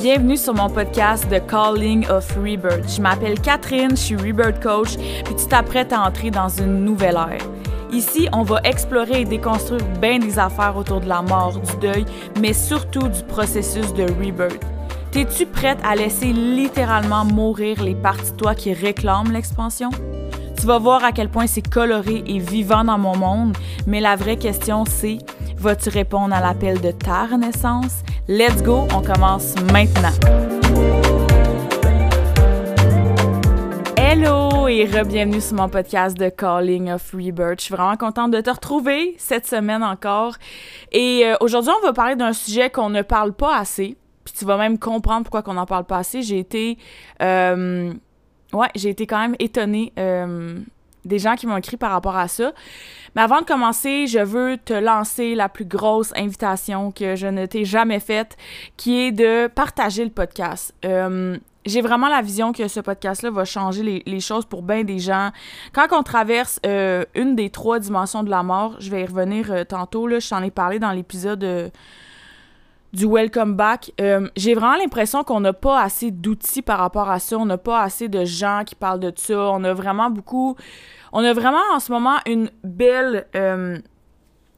Bienvenue 0.00 0.36
sur 0.36 0.54
mon 0.54 0.70
podcast 0.70 1.26
The 1.28 1.46
Calling 1.46 2.06
of 2.08 2.30
Rebirth. 2.36 2.88
Je 2.96 3.02
m'appelle 3.02 3.38
Catherine, 3.40 3.90
je 3.90 3.96
suis 3.96 4.16
Rebirth 4.16 4.62
Coach, 4.62 4.96
puis 5.24 5.34
tu 5.36 5.46
t'apprêtes 5.46 5.92
à 5.92 6.00
entrer 6.00 6.30
dans 6.30 6.48
une 6.48 6.84
nouvelle 6.84 7.16
ère. 7.16 7.46
Ici, 7.92 8.28
on 8.32 8.42
va 8.42 8.60
explorer 8.64 9.22
et 9.22 9.24
déconstruire 9.24 9.84
bien 10.00 10.18
des 10.18 10.38
affaires 10.38 10.76
autour 10.76 11.00
de 11.00 11.08
la 11.08 11.20
mort, 11.22 11.58
du 11.58 11.76
deuil, 11.76 12.06
mais 12.40 12.52
surtout 12.52 13.08
du 13.08 13.22
processus 13.24 13.92
de 13.92 14.04
rebirth. 14.04 14.64
T'es-tu 15.10 15.46
prête 15.46 15.78
à 15.84 15.94
laisser 15.94 16.32
littéralement 16.32 17.24
mourir 17.24 17.82
les 17.82 17.94
parties 17.94 18.32
de 18.32 18.36
toi 18.36 18.54
qui 18.54 18.72
réclament 18.72 19.32
l'expansion? 19.32 19.90
Tu 20.58 20.66
vas 20.66 20.78
voir 20.78 21.04
à 21.04 21.12
quel 21.12 21.28
point 21.28 21.46
c'est 21.46 21.68
coloré 21.68 22.24
et 22.26 22.38
vivant 22.38 22.84
dans 22.84 22.96
mon 22.96 23.16
monde, 23.16 23.54
mais 23.86 24.00
la 24.00 24.16
vraie 24.16 24.36
question 24.36 24.84
c'est, 24.86 25.18
vas-tu 25.64 25.88
répondre 25.88 26.34
à 26.34 26.42
l'appel 26.42 26.78
de 26.82 26.90
ta 26.90 27.24
renaissance? 27.24 28.02
Let's 28.28 28.62
go, 28.62 28.86
on 28.94 29.00
commence 29.00 29.54
maintenant. 29.72 30.12
Hello 33.96 34.68
et 34.68 34.84
re-bienvenue 34.84 35.40
sur 35.40 35.56
mon 35.56 35.70
podcast 35.70 36.18
de 36.18 36.28
Calling 36.28 36.90
of 36.90 37.10
Rebirth. 37.14 37.60
Je 37.60 37.64
suis 37.64 37.74
vraiment 37.74 37.96
contente 37.96 38.30
de 38.30 38.42
te 38.42 38.50
retrouver 38.50 39.14
cette 39.16 39.46
semaine 39.46 39.82
encore. 39.82 40.34
Et 40.92 41.22
euh, 41.24 41.34
aujourd'hui, 41.40 41.72
on 41.82 41.86
va 41.86 41.94
parler 41.94 42.16
d'un 42.16 42.34
sujet 42.34 42.68
qu'on 42.68 42.90
ne 42.90 43.00
parle 43.00 43.32
pas 43.32 43.56
assez. 43.56 43.96
Puis 44.22 44.34
tu 44.38 44.44
vas 44.44 44.58
même 44.58 44.78
comprendre 44.78 45.22
pourquoi 45.22 45.40
qu'on 45.42 45.54
n'en 45.54 45.66
parle 45.66 45.84
pas 45.84 45.96
assez. 45.96 46.20
J'ai 46.20 46.40
été... 46.40 46.76
Euh, 47.22 47.90
ouais, 48.52 48.68
j'ai 48.74 48.90
été 48.90 49.06
quand 49.06 49.18
même 49.18 49.36
étonnée 49.38 49.94
euh, 49.98 50.58
des 51.04 51.18
gens 51.18 51.34
qui 51.36 51.46
m'ont 51.46 51.56
écrit 51.56 51.76
par 51.76 51.90
rapport 51.90 52.16
à 52.16 52.28
ça. 52.28 52.52
Mais 53.14 53.22
avant 53.22 53.40
de 53.40 53.46
commencer, 53.46 54.06
je 54.06 54.18
veux 54.18 54.58
te 54.58 54.74
lancer 54.74 55.34
la 55.34 55.48
plus 55.48 55.64
grosse 55.64 56.12
invitation 56.16 56.90
que 56.90 57.16
je 57.16 57.26
ne 57.26 57.46
t'ai 57.46 57.64
jamais 57.64 58.00
faite, 58.00 58.36
qui 58.76 59.00
est 59.00 59.12
de 59.12 59.46
partager 59.46 60.04
le 60.04 60.10
podcast. 60.10 60.74
Euh, 60.84 61.36
j'ai 61.64 61.80
vraiment 61.80 62.08
la 62.08 62.20
vision 62.20 62.52
que 62.52 62.68
ce 62.68 62.80
podcast-là 62.80 63.30
va 63.30 63.44
changer 63.44 64.02
les, 64.04 64.20
choses 64.20 64.44
pour 64.44 64.62
bien 64.62 64.84
des 64.84 64.98
gens. 64.98 65.30
Quand 65.72 65.86
on 65.92 66.02
traverse 66.02 66.60
euh, 66.66 67.04
une 67.14 67.36
des 67.36 67.50
trois 67.50 67.78
dimensions 67.78 68.22
de 68.22 68.30
la 68.30 68.42
mort, 68.42 68.76
je 68.80 68.90
vais 68.90 69.02
y 69.02 69.06
revenir 69.06 69.50
euh, 69.50 69.64
tantôt, 69.64 70.06
là, 70.06 70.18
je 70.18 70.28
t'en 70.28 70.42
ai 70.42 70.50
parlé 70.50 70.78
dans 70.78 70.92
l'épisode 70.92 71.72
du 72.94 73.06
Welcome 73.06 73.54
Back. 73.56 73.92
j'ai 74.36 74.54
vraiment 74.54 74.76
l'impression 74.76 75.24
qu'on 75.24 75.40
n'a 75.40 75.52
pas 75.52 75.80
assez 75.80 76.10
d'outils 76.10 76.62
par 76.62 76.78
rapport 76.78 77.10
à 77.10 77.18
ça. 77.18 77.36
On 77.36 77.46
n'a 77.46 77.58
pas 77.58 77.82
assez 77.82 78.08
de 78.08 78.24
gens 78.24 78.62
qui 78.64 78.74
parlent 78.74 79.00
de 79.00 79.12
ça. 79.14 79.50
On 79.50 79.62
a 79.64 79.74
vraiment 79.74 80.10
beaucoup... 80.10 80.56
On 81.12 81.22
a 81.22 81.32
vraiment 81.32 81.62
en 81.72 81.80
ce 81.80 81.92
moment 81.92 82.18
une 82.26 82.50
belle 82.62 83.26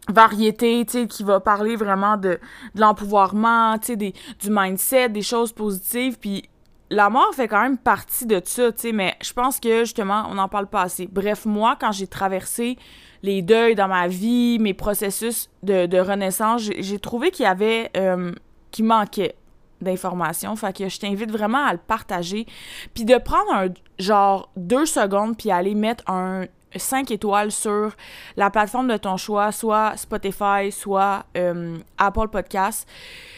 variété, 0.09 0.85
tu 0.87 0.93
sais, 0.93 1.07
qui 1.07 1.25
va 1.25 1.41
parler 1.41 1.77
vraiment 1.77 2.17
de, 2.17 2.39
de 2.75 2.81
l'empouvoirment, 2.81 3.79
tu 3.79 3.95
sais, 3.95 3.97
du 3.97 4.15
mindset, 4.51 5.09
des 5.09 5.23
choses 5.23 5.53
positives, 5.53 6.19
puis 6.19 6.49
la 6.91 7.11
mort 7.11 7.35
fait 7.35 7.49
quand 7.49 7.61
même 7.61 7.79
partie 7.79 8.27
de 8.27 8.41
ça, 8.45 8.71
tu 8.73 8.79
sais, 8.79 8.93
mais 8.93 9.17
je 9.21 9.33
pense 9.33 9.59
que 9.59 9.81
justement, 9.81 10.27
on 10.31 10.35
n'en 10.35 10.49
parle 10.49 10.69
pas 10.69 10.83
assez. 10.83 11.09
Bref, 11.11 11.45
moi, 11.45 11.77
quand 11.81 11.93
j'ai 11.93 12.07
traversé 12.07 12.79
les 13.23 13.43
deuils 13.43 13.75
dans 13.75 13.89
ma 13.89 14.09
vie, 14.09 14.59
mes 14.59 14.75
processus 14.75 15.51
de, 15.63 15.99
renaissance, 15.99 16.63
j'ai 16.79 16.99
trouvé 16.99 17.31
qu'il 17.31 17.45
y 17.45 17.47
avait, 17.47 17.91
euh, 17.97 18.33
qu'il 18.71 18.85
manquait 18.85 19.35
d'informations. 19.81 20.57
Fait 20.57 20.89
je 20.89 20.99
t'invite 20.99 21.31
vraiment 21.31 21.65
à 21.65 21.73
le 21.73 21.79
partager. 21.79 22.47
Puis 22.95 23.05
de 23.05 23.17
prendre 23.19 23.53
un 23.53 23.69
genre 23.99 24.51
deux 24.57 24.87
secondes 24.87 25.37
puis 25.37 25.51
aller 25.51 25.75
mettre 25.75 26.09
un 26.11 26.47
5 26.79 27.11
étoiles 27.11 27.53
sur 27.53 27.93
la 28.37 28.51
plateforme 28.51 28.89
de 28.89 28.97
ton 28.97 29.17
choix, 29.17 29.53
soit 29.53 29.97
Spotify, 29.97 30.71
soit 30.71 31.25
euh, 31.37 31.79
Apple 31.99 32.29
Podcast. 32.29 32.89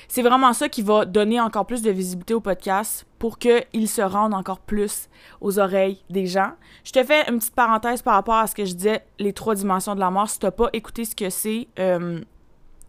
C'est 0.08 0.22
vraiment 0.22 0.52
ça 0.52 0.68
qui 0.68 0.82
va 0.82 1.04
donner 1.04 1.40
encore 1.40 1.66
plus 1.66 1.82
de 1.82 1.90
visibilité 1.90 2.32
au 2.34 2.40
podcast 2.40 3.06
pour 3.18 3.38
qu'il 3.38 3.88
se 3.88 4.00
rende 4.00 4.32
encore 4.32 4.60
plus 4.60 5.08
aux 5.40 5.58
oreilles 5.58 6.02
des 6.08 6.26
gens. 6.26 6.52
Je 6.84 6.92
te 6.92 7.04
fais 7.04 7.28
une 7.28 7.38
petite 7.38 7.54
parenthèse 7.54 8.00
par 8.00 8.14
rapport 8.14 8.36
à 8.36 8.46
ce 8.46 8.54
que 8.54 8.64
je 8.64 8.74
disais, 8.74 9.04
les 9.18 9.32
trois 9.32 9.54
dimensions 9.54 9.94
de 9.94 10.00
la 10.00 10.10
mort. 10.10 10.30
Si 10.30 10.38
tu 10.38 10.46
n'as 10.46 10.52
pas 10.52 10.70
écouté 10.72 11.04
ce 11.04 11.14
que 11.14 11.28
c'est, 11.28 11.68
euh, 11.78 12.20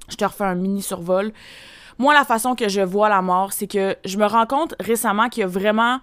je 0.08 0.16
te 0.16 0.24
refais 0.24 0.46
un 0.46 0.56
mini 0.56 0.82
survol. 0.82 1.34
Moi, 1.98 2.14
la 2.14 2.24
façon 2.24 2.56
que 2.56 2.70
je 2.70 2.82
vois 2.82 3.10
la 3.10 3.22
mort, 3.22 3.52
c'est 3.52 3.68
que 3.68 3.98
je 4.06 4.18
me 4.18 4.26
rends 4.26 4.46
compte 4.46 4.74
récemment 4.80 5.28
qu'il 5.28 5.42
y 5.42 5.44
a 5.44 5.48
vraiment... 5.48 6.00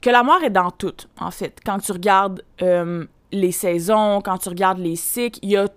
que 0.00 0.08
la 0.08 0.22
mort 0.22 0.42
est 0.42 0.50
dans 0.50 0.70
tout, 0.70 0.96
en 1.18 1.30
fait. 1.30 1.60
Quand 1.64 1.78
tu 1.78 1.92
regardes 1.92 2.42
euh, 2.62 3.04
les 3.36 3.52
saisons, 3.52 4.20
quand 4.20 4.38
tu 4.38 4.48
regardes 4.48 4.78
les 4.78 4.96
cycles, 4.96 5.38
il 5.42 5.50
y 5.50 5.56
a, 5.56 5.68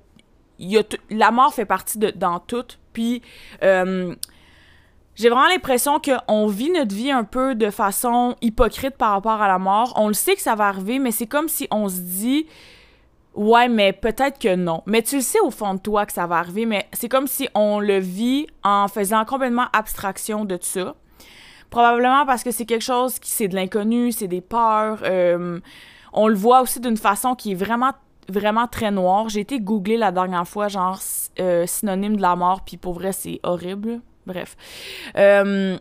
y 0.60 0.78
a 0.78 0.84
la 1.10 1.32
mort 1.32 1.54
fait 1.54 1.66
partie 1.66 1.98
de 1.98 2.12
dans 2.12 2.40
tout. 2.40 2.66
Puis 2.94 3.22
euh, 3.64 4.16
j'ai 5.16 5.30
vraiment 5.30 5.50
l'impression 5.50 6.00
qu'on 6.00 6.48
vit 6.48 6.72
notre 6.72 6.96
vie 6.96 7.12
un 7.12 7.26
peu 7.26 7.54
de 7.54 7.70
façon 7.70 8.36
hypocrite 8.42 8.96
par 8.96 9.12
rapport 9.12 9.42
à 9.42 9.48
la 9.48 9.60
mort. 9.60 9.94
On 9.98 10.08
le 10.08 10.14
sait 10.14 10.36
que 10.36 10.42
ça 10.42 10.56
va 10.56 10.68
arriver, 10.68 10.98
mais 11.00 11.12
c'est 11.12 11.28
comme 11.28 11.50
si 11.50 11.68
on 11.72 11.90
se 11.90 12.00
dit 12.00 12.46
Ouais, 13.36 13.70
mais 13.70 13.94
peut-être 13.94 14.40
que 14.40 14.56
non. 14.56 14.82
Mais 14.86 15.02
tu 15.02 15.18
le 15.18 15.22
sais 15.22 15.40
au 15.40 15.52
fond 15.52 15.76
de 15.76 15.80
toi 15.80 16.06
que 16.06 16.14
ça 16.14 16.26
va 16.26 16.38
arriver, 16.38 16.66
mais 16.66 16.88
c'est 16.94 17.10
comme 17.10 17.28
si 17.28 17.48
on 17.54 17.80
le 17.80 18.00
vit 18.00 18.48
en 18.64 18.88
faisant 18.88 19.24
complètement 19.26 19.68
abstraction 19.72 20.46
de 20.46 20.58
ça. 20.62 20.96
Probablement 21.70 22.26
parce 22.26 22.44
que 22.44 22.52
c'est 22.52 22.66
quelque 22.66 22.84
chose 22.84 23.20
qui 23.20 23.30
c'est 23.30 23.48
de 23.48 23.56
l'inconnu, 23.56 24.12
c'est 24.12 24.28
des 24.28 24.42
peurs. 24.42 25.00
Euh, 25.04 25.60
on 26.14 26.28
le 26.28 26.36
voit 26.36 26.62
aussi 26.62 26.80
d'une 26.80 26.98
façon 26.98 27.36
qui 27.36 27.52
est 27.52 27.56
vraiment 27.56 27.92
vraiment 28.28 28.68
très 28.68 28.92
noire. 28.92 29.30
J'ai 29.30 29.42
été 29.42 29.60
googlé 29.60 29.98
la 29.98 30.12
dernière 30.12 30.48
fois, 30.48 30.68
genre 30.68 31.00
euh, 31.40 31.66
synonyme 31.66 32.16
de 32.16 32.22
la 32.22 32.36
mort, 32.36 32.62
puis 32.64 32.78
pour 32.78 32.94
vrai, 32.94 33.12
c'est 33.12 33.40
horrible. 33.44 34.02
Bref. 34.26 34.56
Euh, 35.18 35.78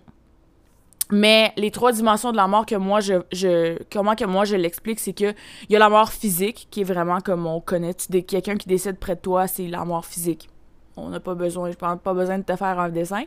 mais 1.10 1.52
les 1.56 1.70
trois 1.70 1.92
dimensions 1.92 2.32
de 2.32 2.36
la 2.36 2.46
mort 2.46 2.66
que 2.66 2.74
moi 2.74 3.00
je, 3.00 3.14
je 3.32 3.78
comment 3.90 4.14
que 4.14 4.24
moi 4.24 4.44
je 4.44 4.56
l'explique, 4.56 5.00
c'est 5.00 5.14
que 5.14 5.32
il 5.68 5.72
y 5.72 5.76
a 5.76 5.78
la 5.78 5.88
mort 5.88 6.12
physique 6.12 6.68
qui 6.70 6.82
est 6.82 6.84
vraiment 6.84 7.20
comme 7.20 7.46
on 7.46 7.60
connaît. 7.60 7.94
Quelqu'un 8.26 8.56
qui 8.56 8.68
décède 8.68 8.98
près 8.98 9.14
de 9.14 9.20
toi, 9.20 9.46
c'est 9.46 9.66
la 9.68 9.84
mort 9.84 10.04
physique. 10.04 10.48
On 10.96 11.08
n'a 11.08 11.20
pas 11.20 11.34
besoin, 11.34 11.70
je 11.70 11.76
pense 11.76 11.98
pas 12.02 12.12
besoin 12.12 12.38
de 12.38 12.42
te 12.42 12.56
faire 12.56 12.78
un 12.78 12.88
dessin. 12.88 13.24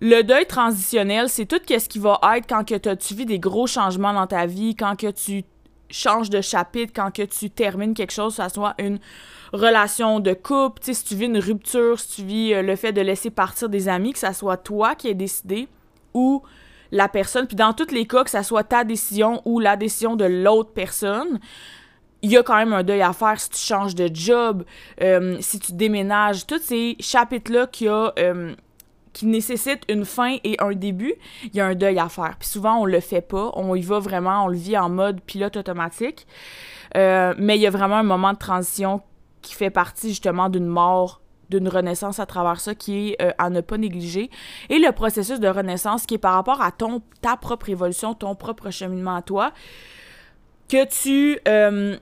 Le 0.00 0.22
deuil 0.22 0.46
transitionnel, 0.46 1.28
c'est 1.28 1.46
tout 1.46 1.60
ce 1.66 1.88
qui 1.88 1.98
va 1.98 2.20
être 2.36 2.46
quand 2.46 2.64
que 2.68 2.94
tu 2.94 3.14
vis 3.14 3.24
des 3.24 3.38
gros 3.38 3.66
changements 3.66 4.12
dans 4.12 4.26
ta 4.26 4.44
vie, 4.46 4.76
quand 4.76 4.94
que 4.94 5.10
tu 5.10 5.42
change 5.90 6.30
de 6.30 6.40
chapitre 6.40 6.92
quand 6.94 7.14
que 7.14 7.22
tu 7.22 7.50
termines 7.50 7.94
quelque 7.94 8.12
chose, 8.12 8.36
que 8.36 8.42
ce 8.42 8.48
soit 8.48 8.74
une 8.78 8.98
relation 9.52 10.20
de 10.20 10.32
couple, 10.32 10.82
si 10.82 11.04
tu 11.04 11.14
vis 11.14 11.26
une 11.26 11.38
rupture, 11.38 11.98
si 11.98 12.16
tu 12.16 12.22
vis 12.22 12.54
euh, 12.54 12.62
le 12.62 12.76
fait 12.76 12.92
de 12.92 13.00
laisser 13.00 13.30
partir 13.30 13.68
des 13.68 13.88
amis, 13.88 14.12
que 14.12 14.18
ça 14.18 14.32
soit 14.32 14.56
toi 14.56 14.94
qui 14.94 15.08
aies 15.08 15.14
décidé 15.14 15.68
ou 16.14 16.42
la 16.92 17.08
personne, 17.08 17.46
puis 17.46 17.56
dans 17.56 17.72
tous 17.72 17.92
les 17.92 18.06
cas, 18.06 18.24
que 18.24 18.30
ça 18.30 18.42
soit 18.42 18.64
ta 18.64 18.84
décision 18.84 19.42
ou 19.44 19.60
la 19.60 19.76
décision 19.76 20.16
de 20.16 20.24
l'autre 20.24 20.72
personne, 20.72 21.40
il 22.22 22.30
y 22.30 22.36
a 22.36 22.42
quand 22.42 22.56
même 22.56 22.72
un 22.72 22.82
deuil 22.82 23.02
à 23.02 23.12
faire 23.12 23.38
si 23.38 23.50
tu 23.50 23.58
changes 23.58 23.94
de 23.94 24.08
job, 24.12 24.64
euh, 25.00 25.36
si 25.40 25.58
tu 25.60 25.72
déménages, 25.72 26.46
tous 26.46 26.60
ces 26.60 26.96
chapitres-là 26.98 27.66
qui 27.66 27.88
a 27.88 28.12
euh, 28.18 28.54
qui 29.16 29.24
nécessite 29.24 29.82
une 29.88 30.04
fin 30.04 30.36
et 30.44 30.56
un 30.58 30.72
début, 30.72 31.14
il 31.44 31.56
y 31.56 31.60
a 31.60 31.66
un 31.66 31.74
deuil 31.74 31.98
à 31.98 32.10
faire. 32.10 32.36
Puis 32.38 32.50
souvent, 32.50 32.82
on 32.82 32.84
le 32.84 33.00
fait 33.00 33.22
pas. 33.22 33.50
On 33.54 33.74
y 33.74 33.80
va 33.80 33.98
vraiment, 33.98 34.44
on 34.44 34.48
le 34.48 34.58
vit 34.58 34.76
en 34.76 34.90
mode 34.90 35.22
pilote 35.22 35.56
automatique. 35.56 36.26
Euh, 36.98 37.32
mais 37.38 37.56
il 37.56 37.62
y 37.62 37.66
a 37.66 37.70
vraiment 37.70 37.96
un 37.96 38.02
moment 38.02 38.34
de 38.34 38.38
transition 38.38 39.00
qui 39.40 39.54
fait 39.54 39.70
partie 39.70 40.10
justement 40.10 40.50
d'une 40.50 40.66
mort 40.66 41.22
d'une 41.48 41.68
renaissance 41.68 42.18
à 42.18 42.26
travers 42.26 42.60
ça 42.60 42.74
qui 42.74 43.10
est 43.10 43.22
euh, 43.22 43.30
à 43.38 43.48
ne 43.48 43.60
pas 43.60 43.78
négliger 43.78 44.30
et 44.68 44.80
le 44.80 44.90
processus 44.90 45.38
de 45.38 45.46
renaissance 45.46 46.04
qui 46.04 46.14
est 46.14 46.18
par 46.18 46.34
rapport 46.34 46.60
à 46.60 46.72
ta 47.22 47.36
propre 47.36 47.68
évolution 47.68 48.14
ton 48.14 48.34
propre 48.34 48.70
cheminement 48.70 49.14
à 49.14 49.22
toi 49.22 49.52
que 50.68 50.84
tu 50.88 51.38
euh, 51.46 51.96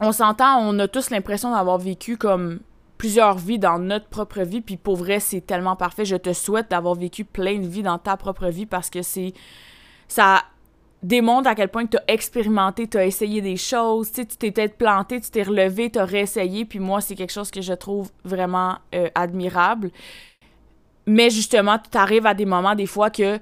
on 0.00 0.12
s'entend 0.12 0.58
on 0.60 0.78
a 0.78 0.88
tous 0.88 1.08
l'impression 1.08 1.54
d'avoir 1.54 1.78
vécu 1.78 2.18
comme 2.18 2.60
plusieurs 2.98 3.38
vies 3.38 3.58
dans 3.58 3.78
notre 3.78 4.08
propre 4.08 4.42
vie. 4.42 4.60
Puis 4.60 4.76
pour 4.76 4.96
vrai, 4.96 5.20
c'est 5.20 5.40
tellement 5.40 5.76
parfait. 5.76 6.04
Je 6.04 6.16
te 6.16 6.32
souhaite 6.32 6.70
d'avoir 6.70 6.94
vécu 6.94 7.24
plein 7.24 7.58
de 7.58 7.66
vies 7.66 7.82
dans 7.82 7.98
ta 7.98 8.16
propre 8.16 8.48
vie 8.48 8.66
parce 8.66 8.90
que 8.90 9.02
c'est. 9.02 9.32
Ça 10.08 10.44
démontre 11.02 11.48
à 11.48 11.54
quel 11.54 11.68
point 11.68 11.86
tu 11.86 11.96
as 11.98 12.04
expérimenté, 12.08 12.88
tu 12.88 12.96
as 12.96 13.04
essayé 13.04 13.40
des 13.40 13.56
choses, 13.56 14.10
tu 14.10 14.26
t'es 14.26 14.50
peut-être 14.50 14.76
planté, 14.76 15.20
tu 15.20 15.30
t'es 15.30 15.42
relevé, 15.42 15.90
tu 15.90 15.98
as 15.98 16.04
réessayé. 16.04 16.64
Puis 16.64 16.78
moi, 16.78 17.00
c'est 17.00 17.14
quelque 17.14 17.32
chose 17.32 17.50
que 17.50 17.60
je 17.60 17.74
trouve 17.74 18.10
vraiment 18.24 18.78
euh, 18.94 19.08
admirable. 19.14 19.90
Mais 21.06 21.28
justement, 21.30 21.78
tu 21.78 21.98
arrives 21.98 22.26
à 22.26 22.34
des 22.34 22.46
moments, 22.46 22.74
des 22.74 22.86
fois, 22.86 23.10
que 23.10 23.38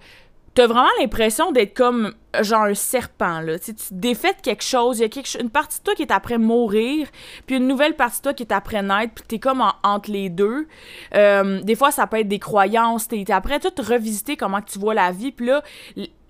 t'as 0.54 0.66
vraiment 0.66 0.88
l'impression 1.00 1.50
d'être 1.50 1.74
comme 1.74 2.12
genre 2.40 2.64
un 2.64 2.74
serpent 2.74 3.40
là. 3.40 3.58
Tu 3.58 3.72
défaites 3.90 4.42
quelque 4.42 4.62
chose 4.62 4.98
il 4.98 5.02
y 5.02 5.04
a 5.04 5.08
quelque, 5.08 5.40
une 5.40 5.50
partie 5.50 5.78
de 5.78 5.84
toi 5.84 5.94
qui 5.94 6.02
est 6.02 6.12
après 6.12 6.38
mourir 6.38 7.08
puis 7.46 7.56
une 7.56 7.66
nouvelle 7.66 7.96
partie 7.96 8.18
de 8.18 8.22
toi 8.22 8.34
qui 8.34 8.42
est 8.42 8.52
après 8.52 8.82
naître 8.82 9.14
puis 9.14 9.24
t'es 9.26 9.38
comme 9.38 9.62
entre 9.82 10.10
les 10.10 10.28
deux. 10.28 10.66
Euh, 11.14 11.60
des 11.62 11.74
fois 11.74 11.90
ça 11.90 12.06
peut 12.06 12.20
être 12.20 12.28
des 12.28 12.38
croyances 12.38 13.08
t'es 13.08 13.30
après 13.30 13.60
tout 13.60 13.72
revisiter 13.82 14.36
comment 14.36 14.60
tu 14.60 14.78
vois 14.78 14.94
la 14.94 15.10
vie 15.10 15.32
puis 15.32 15.46
là 15.46 15.62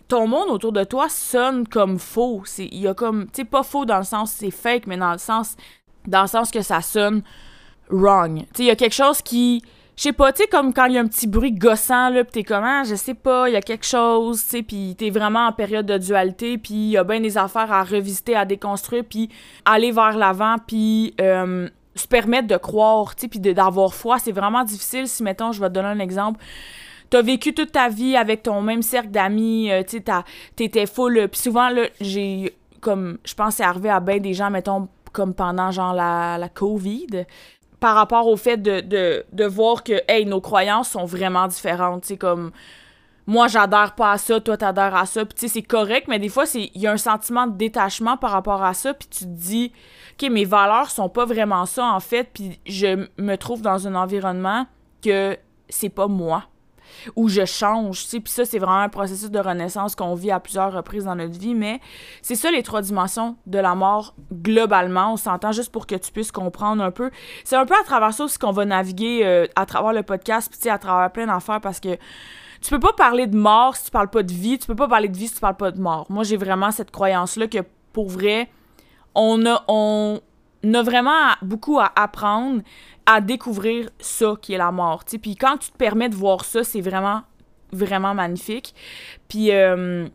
ton 0.08 0.26
monde 0.26 0.50
autour 0.50 0.72
de 0.72 0.84
toi 0.84 1.08
sonne 1.08 1.66
comme 1.66 1.98
faux. 1.98 2.42
C'est 2.44 2.66
il 2.66 2.80
y 2.80 2.88
a 2.88 2.94
comme 2.94 3.28
tu 3.30 3.44
pas 3.44 3.62
faux 3.62 3.84
dans 3.84 3.98
le 3.98 4.04
sens 4.04 4.30
c'est 4.30 4.50
fake 4.50 4.86
mais 4.86 4.96
dans 4.96 5.12
le 5.12 5.18
sens 5.18 5.56
dans 6.06 6.22
le 6.22 6.28
sens 6.28 6.50
que 6.50 6.62
ça 6.62 6.80
sonne 6.80 7.22
wrong. 7.88 8.44
Tu 8.54 8.62
il 8.62 8.66
y 8.66 8.70
a 8.70 8.76
quelque 8.76 8.94
chose 8.94 9.20
qui 9.22 9.62
je 10.02 10.08
sais 10.08 10.12
pas, 10.12 10.32
tu 10.32 10.42
sais, 10.42 10.48
comme 10.48 10.74
quand 10.74 10.86
il 10.86 10.94
y 10.94 10.98
a 10.98 11.00
un 11.00 11.06
petit 11.06 11.28
bruit 11.28 11.52
gossant, 11.52 12.08
là, 12.08 12.24
pis 12.24 12.32
t'es 12.32 12.42
comme, 12.42 12.64
ah, 12.64 12.82
je 12.82 12.96
sais 12.96 13.14
pas, 13.14 13.48
il 13.48 13.52
y 13.52 13.56
a 13.56 13.60
quelque 13.60 13.86
chose, 13.86 14.42
tu 14.42 14.50
sais, 14.50 14.62
pis 14.64 14.96
t'es 14.98 15.10
vraiment 15.10 15.46
en 15.46 15.52
période 15.52 15.86
de 15.86 15.96
dualité, 15.96 16.58
puis 16.58 16.74
il 16.74 16.90
y 16.90 16.96
a 16.96 17.04
bien 17.04 17.20
des 17.20 17.38
affaires 17.38 17.70
à 17.70 17.84
revisiter, 17.84 18.34
à 18.34 18.44
déconstruire, 18.44 19.04
puis 19.08 19.28
aller 19.64 19.92
vers 19.92 20.18
l'avant, 20.18 20.56
puis 20.66 21.14
euh, 21.20 21.68
se 21.94 22.08
permettre 22.08 22.48
de 22.48 22.56
croire, 22.56 23.14
tu 23.14 23.20
sais, 23.20 23.28
puis 23.28 23.38
d'avoir 23.38 23.94
foi. 23.94 24.18
C'est 24.18 24.32
vraiment 24.32 24.64
difficile 24.64 25.06
si, 25.06 25.22
mettons, 25.22 25.52
je 25.52 25.60
vais 25.60 25.68
te 25.68 25.74
donner 25.74 25.90
un 25.90 26.00
exemple. 26.00 26.40
T'as 27.08 27.22
vécu 27.22 27.54
toute 27.54 27.70
ta 27.70 27.88
vie 27.88 28.16
avec 28.16 28.42
ton 28.42 28.60
même 28.60 28.82
cercle 28.82 29.10
d'amis, 29.10 29.70
euh, 29.70 29.84
tu 29.84 29.98
sais, 29.98 30.04
t'étais 30.56 30.86
full. 30.86 31.28
Puis 31.28 31.42
souvent, 31.42 31.68
là, 31.68 31.82
j'ai, 32.00 32.52
comme, 32.80 33.18
je 33.24 33.34
pense, 33.34 33.54
c'est 33.54 33.62
arrivé 33.62 33.88
à 33.90 34.00
bien 34.00 34.18
des 34.18 34.34
gens, 34.34 34.50
mettons, 34.50 34.88
comme 35.12 35.32
pendant, 35.32 35.70
genre, 35.70 35.94
la, 35.94 36.38
la 36.38 36.48
COVID 36.48 37.24
par 37.82 37.96
rapport 37.96 38.28
au 38.28 38.36
fait 38.36 38.58
de, 38.58 38.78
de, 38.78 39.24
de 39.32 39.44
voir 39.44 39.82
que, 39.82 40.04
hey, 40.06 40.24
nos 40.24 40.40
croyances 40.40 40.90
sont 40.90 41.04
vraiment 41.04 41.48
différentes. 41.48 42.04
Tu 42.04 42.16
comme, 42.16 42.52
moi, 43.26 43.48
j'adhère 43.48 43.96
pas 43.96 44.12
à 44.12 44.18
ça, 44.18 44.40
toi, 44.40 44.56
t'adhères 44.56 44.94
à 44.94 45.04
ça. 45.04 45.24
Puis, 45.24 45.34
tu 45.34 45.40
sais, 45.40 45.54
c'est 45.54 45.62
correct, 45.62 46.06
mais 46.06 46.20
des 46.20 46.28
fois, 46.28 46.44
il 46.54 46.70
y 46.80 46.86
a 46.86 46.92
un 46.92 46.96
sentiment 46.96 47.48
de 47.48 47.56
détachement 47.56 48.16
par 48.16 48.30
rapport 48.30 48.62
à 48.62 48.72
ça. 48.72 48.94
Puis, 48.94 49.08
tu 49.08 49.24
te 49.24 49.30
dis, 49.30 49.72
OK, 50.12 50.30
mes 50.30 50.44
valeurs 50.44 50.92
sont 50.92 51.08
pas 51.08 51.24
vraiment 51.24 51.66
ça, 51.66 51.84
en 51.86 51.98
fait. 51.98 52.30
Puis, 52.32 52.60
je 52.66 53.08
me 53.18 53.34
trouve 53.34 53.62
dans 53.62 53.88
un 53.88 53.96
environnement 53.96 54.66
que 55.02 55.36
c'est 55.68 55.88
pas 55.88 56.06
moi 56.06 56.44
où 57.16 57.28
je 57.28 57.44
change, 57.44 58.02
tu 58.02 58.08
sais. 58.08 58.20
Puis 58.20 58.32
ça, 58.32 58.44
c'est 58.44 58.58
vraiment 58.58 58.78
un 58.78 58.88
processus 58.88 59.30
de 59.30 59.38
renaissance 59.38 59.94
qu'on 59.94 60.14
vit 60.14 60.30
à 60.30 60.40
plusieurs 60.40 60.72
reprises 60.72 61.04
dans 61.04 61.14
notre 61.14 61.38
vie, 61.38 61.54
mais 61.54 61.80
c'est 62.22 62.34
ça 62.34 62.50
les 62.50 62.62
trois 62.62 62.82
dimensions 62.82 63.36
de 63.46 63.58
la 63.58 63.74
mort 63.74 64.14
globalement. 64.32 65.14
On 65.14 65.16
s'entend 65.16 65.52
juste 65.52 65.72
pour 65.72 65.86
que 65.86 65.94
tu 65.94 66.12
puisses 66.12 66.32
comprendre 66.32 66.82
un 66.82 66.90
peu. 66.90 67.10
C'est 67.44 67.56
un 67.56 67.66
peu 67.66 67.74
à 67.74 67.84
travers 67.84 68.12
ça 68.12 68.24
aussi 68.24 68.38
qu'on 68.38 68.52
va 68.52 68.64
naviguer 68.64 69.22
euh, 69.24 69.46
à 69.56 69.66
travers 69.66 69.92
le 69.92 70.02
podcast, 70.02 70.48
puis 70.50 70.58
tu 70.58 70.64
sais, 70.64 70.70
à 70.70 70.78
travers 70.78 71.10
plein 71.10 71.26
d'affaires 71.26 71.60
parce 71.60 71.80
que 71.80 71.96
tu 72.62 72.70
peux 72.70 72.80
pas 72.80 72.92
parler 72.92 73.26
de 73.26 73.36
mort 73.36 73.76
si 73.76 73.86
tu 73.86 73.90
parles 73.90 74.10
pas 74.10 74.22
de 74.22 74.32
vie, 74.32 74.58
tu 74.58 74.66
peux 74.66 74.76
pas 74.76 74.88
parler 74.88 75.08
de 75.08 75.16
vie 75.16 75.28
si 75.28 75.34
tu 75.34 75.40
parles 75.40 75.56
pas 75.56 75.72
de 75.72 75.80
mort. 75.80 76.06
Moi, 76.08 76.24
j'ai 76.24 76.36
vraiment 76.36 76.70
cette 76.70 76.90
croyance-là 76.90 77.48
que 77.48 77.58
pour 77.92 78.08
vrai, 78.08 78.48
on 79.14 79.44
a, 79.46 79.64
on 79.68 80.20
a 80.72 80.82
vraiment 80.82 81.32
beaucoup 81.42 81.80
à 81.80 81.92
apprendre 81.96 82.62
à 83.06 83.20
découvrir 83.20 83.90
ça 83.98 84.34
qui 84.40 84.54
est 84.54 84.58
la 84.58 84.70
mort. 84.70 85.04
Puis 85.04 85.36
quand 85.36 85.56
tu 85.58 85.70
te 85.70 85.76
permets 85.76 86.08
de 86.08 86.14
voir 86.14 86.44
ça, 86.44 86.64
c'est 86.64 86.80
vraiment, 86.80 87.22
vraiment 87.72 88.14
magnifique. 88.14 88.74
Puis 89.28 89.50
euh, 89.50 90.06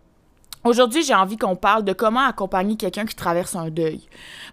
aujourd'hui, 0.63 1.04
j'ai 1.04 1.13
envie 1.13 1.38
qu'on 1.38 1.56
parle 1.56 1.84
de 1.84 1.94
comment 1.94 2.25
accompagner 2.25 2.78
quelqu'un 2.78 3.06
qui 3.06 3.16
traverse 3.16 3.56
un 3.56 3.69
deuil. 3.69 4.01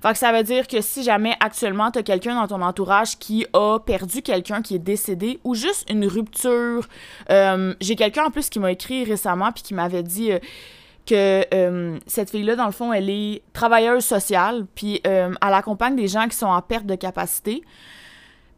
Fait 0.02 0.12
que 0.12 0.18
ça 0.18 0.32
veut 0.32 0.42
dire 0.42 0.66
que 0.66 0.80
si 0.80 1.02
jamais 1.02 1.36
actuellement 1.40 1.90
tu 1.90 2.00
as 2.00 2.02
quelqu'un 2.02 2.34
dans 2.34 2.48
ton 2.48 2.62
entourage 2.62 3.18
qui 3.18 3.46
a 3.52 3.78
perdu 3.78 4.22
quelqu'un 4.22 4.62
qui 4.62 4.74
est 4.74 4.80
décédé 4.80 5.38
ou 5.44 5.54
juste 5.54 5.88
une 5.90 6.06
rupture, 6.06 6.86
euh, 7.30 7.74
j'ai 7.80 7.96
quelqu'un 7.96 8.24
en 8.24 8.30
plus 8.30 8.48
qui 8.48 8.58
m'a 8.58 8.72
écrit 8.72 9.04
récemment 9.04 9.52
puis 9.52 9.62
qui 9.62 9.74
m'avait 9.74 10.02
dit. 10.02 10.32
Euh, 10.32 10.38
que 11.06 12.00
cette 12.06 12.30
fille-là, 12.30 12.56
dans 12.56 12.64
le 12.64 12.72
fond, 12.72 12.90
elle 12.90 13.10
est 13.10 13.42
travailleuse 13.52 14.06
sociale, 14.06 14.64
puis 14.74 15.02
elle 15.04 15.36
accompagne 15.42 15.96
des 15.96 16.08
gens 16.08 16.26
qui 16.28 16.34
sont 16.34 16.46
en 16.46 16.62
perte 16.62 16.86
de 16.86 16.94
capacité. 16.94 17.62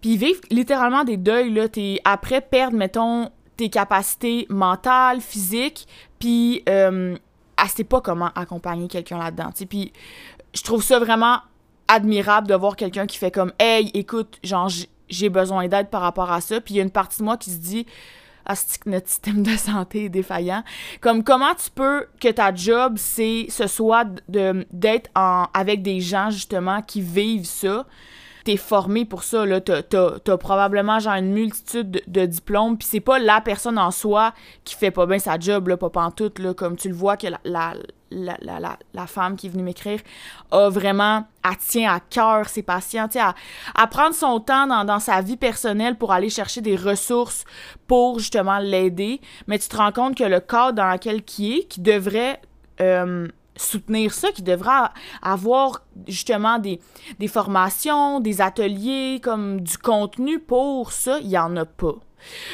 Puis 0.00 0.14
ils 0.14 0.18
vivent 0.18 0.40
littéralement 0.50 1.04
des 1.04 1.16
deuils, 1.16 1.52
là. 1.52 1.68
T'es 1.68 2.00
après 2.04 2.40
perdre, 2.40 2.76
mettons, 2.76 3.30
tes 3.56 3.70
capacités 3.70 4.46
mentales, 4.50 5.20
physiques, 5.20 5.86
puis 6.18 6.62
euh, 6.68 7.16
elle 7.62 7.68
sait 7.68 7.84
pas 7.84 8.00
comment 8.00 8.30
accompagner 8.34 8.88
quelqu'un 8.88 9.18
là-dedans, 9.18 9.50
Puis 9.68 9.92
je 10.54 10.62
trouve 10.62 10.82
ça 10.82 10.98
vraiment 10.98 11.38
admirable 11.88 12.48
de 12.48 12.54
voir 12.54 12.76
quelqu'un 12.76 13.06
qui 13.06 13.18
fait 13.18 13.30
comme 13.30 13.52
«Hey, 13.58 13.90
écoute, 13.94 14.38
genre, 14.42 14.70
j'ai 15.08 15.28
besoin 15.28 15.68
d'aide 15.68 15.88
par 15.88 16.02
rapport 16.02 16.30
à 16.32 16.40
ça.» 16.40 16.60
Puis 16.62 16.74
il 16.74 16.76
y 16.78 16.80
a 16.80 16.82
une 16.82 16.90
partie 16.90 17.20
de 17.20 17.24
moi 17.24 17.36
qui 17.36 17.50
se 17.50 17.58
dit 17.58 17.86
ah, 18.44 18.54
que 18.54 18.90
notre 18.90 19.08
système 19.08 19.42
de 19.42 19.56
santé 19.56 20.04
est 20.04 20.08
défaillant. 20.08 20.62
Comme 21.00 21.24
comment 21.24 21.54
tu 21.54 21.70
peux 21.70 22.06
que 22.20 22.28
ta 22.28 22.54
job, 22.54 22.94
c'est 22.96 23.46
ce 23.48 23.66
soit 23.66 24.06
d'être 24.28 25.10
avec 25.14 25.82
des 25.82 26.00
gens 26.00 26.30
justement 26.30 26.82
qui 26.82 27.00
vivent 27.00 27.46
ça, 27.46 27.86
t'es 28.46 28.56
formé 28.56 29.04
pour 29.04 29.24
ça, 29.24 29.44
là. 29.44 29.60
T'as, 29.60 29.82
as, 29.82 30.38
probablement 30.38 31.00
genre 31.00 31.14
une 31.14 31.32
multitude 31.32 32.00
de, 32.06 32.26
diplômes, 32.26 32.78
puis 32.78 32.86
c'est 32.88 33.00
pas 33.00 33.18
la 33.18 33.40
personne 33.40 33.76
en 33.76 33.90
soi 33.90 34.32
qui 34.62 34.76
fait 34.76 34.92
pas 34.92 35.04
bien 35.04 35.18
sa 35.18 35.36
job, 35.36 35.66
là, 35.66 35.76
pas 35.76 35.90
pantoute, 35.90 36.38
là, 36.38 36.54
comme 36.54 36.76
tu 36.76 36.88
le 36.88 36.94
vois 36.94 37.16
que 37.16 37.26
la, 37.26 37.74
la, 38.12 38.76
la, 38.94 39.06
femme 39.08 39.34
qui 39.34 39.48
est 39.48 39.50
venue 39.50 39.64
m'écrire 39.64 39.98
a 40.52 40.68
vraiment, 40.68 41.24
elle 41.44 41.56
tient 41.56 41.92
à 41.92 41.98
cœur 41.98 42.48
ses 42.48 42.62
patients, 42.62 43.08
à, 43.16 43.34
à 43.74 43.86
prendre 43.88 44.14
son 44.14 44.38
temps 44.38 44.68
dans, 44.68 44.84
dans, 44.84 45.00
sa 45.00 45.20
vie 45.22 45.36
personnelle 45.36 45.96
pour 45.96 46.12
aller 46.12 46.30
chercher 46.30 46.60
des 46.60 46.76
ressources 46.76 47.44
pour 47.88 48.20
justement 48.20 48.58
l'aider, 48.58 49.20
mais 49.48 49.58
tu 49.58 49.68
te 49.68 49.76
rends 49.76 49.92
compte 49.92 50.16
que 50.16 50.24
le 50.24 50.38
cadre 50.38 50.74
dans 50.74 50.92
lequel 50.92 51.24
qui 51.24 51.58
est, 51.58 51.64
qui 51.64 51.80
devrait 51.80 52.40
euh, 52.80 53.26
soutenir 53.56 54.12
ça, 54.12 54.32
qui 54.32 54.42
devra 54.42 54.92
avoir 55.22 55.82
justement 56.06 56.58
des, 56.58 56.80
des 57.18 57.28
formations, 57.28 58.20
des 58.20 58.40
ateliers, 58.40 59.20
comme 59.22 59.60
du 59.60 59.78
contenu 59.78 60.38
pour 60.38 60.92
ça, 60.92 61.18
il 61.20 61.28
n'y 61.28 61.38
en 61.38 61.56
a 61.56 61.64
pas. 61.64 61.94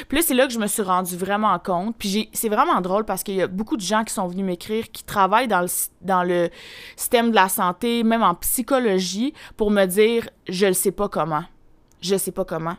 Puis 0.07 0.17
là, 0.17 0.23
c'est 0.25 0.33
là 0.33 0.47
que 0.47 0.53
je 0.53 0.59
me 0.59 0.67
suis 0.67 0.81
rendu 0.81 1.15
vraiment 1.17 1.57
compte. 1.59 1.95
Puis 1.97 2.29
c'est 2.33 2.49
vraiment 2.49 2.81
drôle 2.81 3.05
parce 3.05 3.23
qu'il 3.23 3.35
y 3.35 3.41
a 3.41 3.47
beaucoup 3.47 3.77
de 3.77 3.81
gens 3.81 4.03
qui 4.03 4.13
sont 4.13 4.27
venus 4.27 4.45
m'écrire, 4.45 4.91
qui 4.91 5.03
travaillent 5.03 5.47
dans 5.47 5.61
le, 5.61 5.67
dans 6.01 6.23
le 6.23 6.49
système 6.95 7.29
de 7.31 7.35
la 7.35 7.49
santé, 7.49 8.03
même 8.03 8.23
en 8.23 8.35
psychologie, 8.35 9.33
pour 9.57 9.71
me 9.71 9.85
dire 9.85 10.29
je 10.47 10.67
ne 10.67 10.73
sais 10.73 10.91
pas 10.91 11.09
comment. 11.09 11.43
Je 12.01 12.17
sais 12.17 12.33
pas 12.33 12.43
comment. 12.43 12.75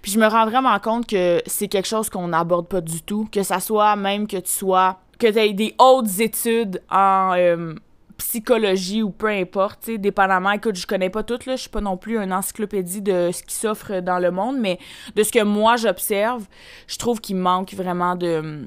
Puis 0.00 0.12
je 0.12 0.18
me 0.18 0.26
rends 0.26 0.46
vraiment 0.46 0.78
compte 0.78 1.06
que 1.06 1.42
c'est 1.46 1.68
quelque 1.68 1.86
chose 1.86 2.08
qu'on 2.08 2.28
n'aborde 2.28 2.68
pas 2.68 2.80
du 2.80 3.02
tout. 3.02 3.28
Que 3.30 3.42
ça 3.42 3.60
soit 3.60 3.96
même 3.96 4.26
que 4.26 4.38
tu 4.38 4.50
sois 4.50 4.98
que 5.22 5.30
tu 5.30 5.38
aies 5.38 5.52
des 5.52 5.74
hautes 5.78 6.18
études 6.18 6.82
en 6.90 7.34
euh, 7.36 7.74
psychologie 8.18 9.02
ou 9.02 9.10
peu 9.10 9.28
importe, 9.28 9.80
tu 9.84 9.98
dépendamment, 9.98 10.50
écoute, 10.50 10.74
je 10.74 10.86
connais 10.86 11.10
pas 11.10 11.22
tout, 11.22 11.38
là, 11.46 11.54
je 11.54 11.62
suis 11.62 11.70
pas 11.70 11.80
non 11.80 11.96
plus 11.96 12.18
une 12.18 12.32
encyclopédie 12.32 13.02
de 13.02 13.30
ce 13.32 13.42
qui 13.42 13.54
s'offre 13.54 14.00
dans 14.00 14.18
le 14.18 14.32
monde, 14.32 14.58
mais 14.58 14.78
de 15.14 15.22
ce 15.22 15.30
que 15.30 15.42
moi 15.42 15.76
j'observe, 15.76 16.44
je 16.88 16.98
trouve 16.98 17.20
qu'il 17.20 17.36
manque 17.36 17.72
vraiment 17.74 18.16
de... 18.16 18.64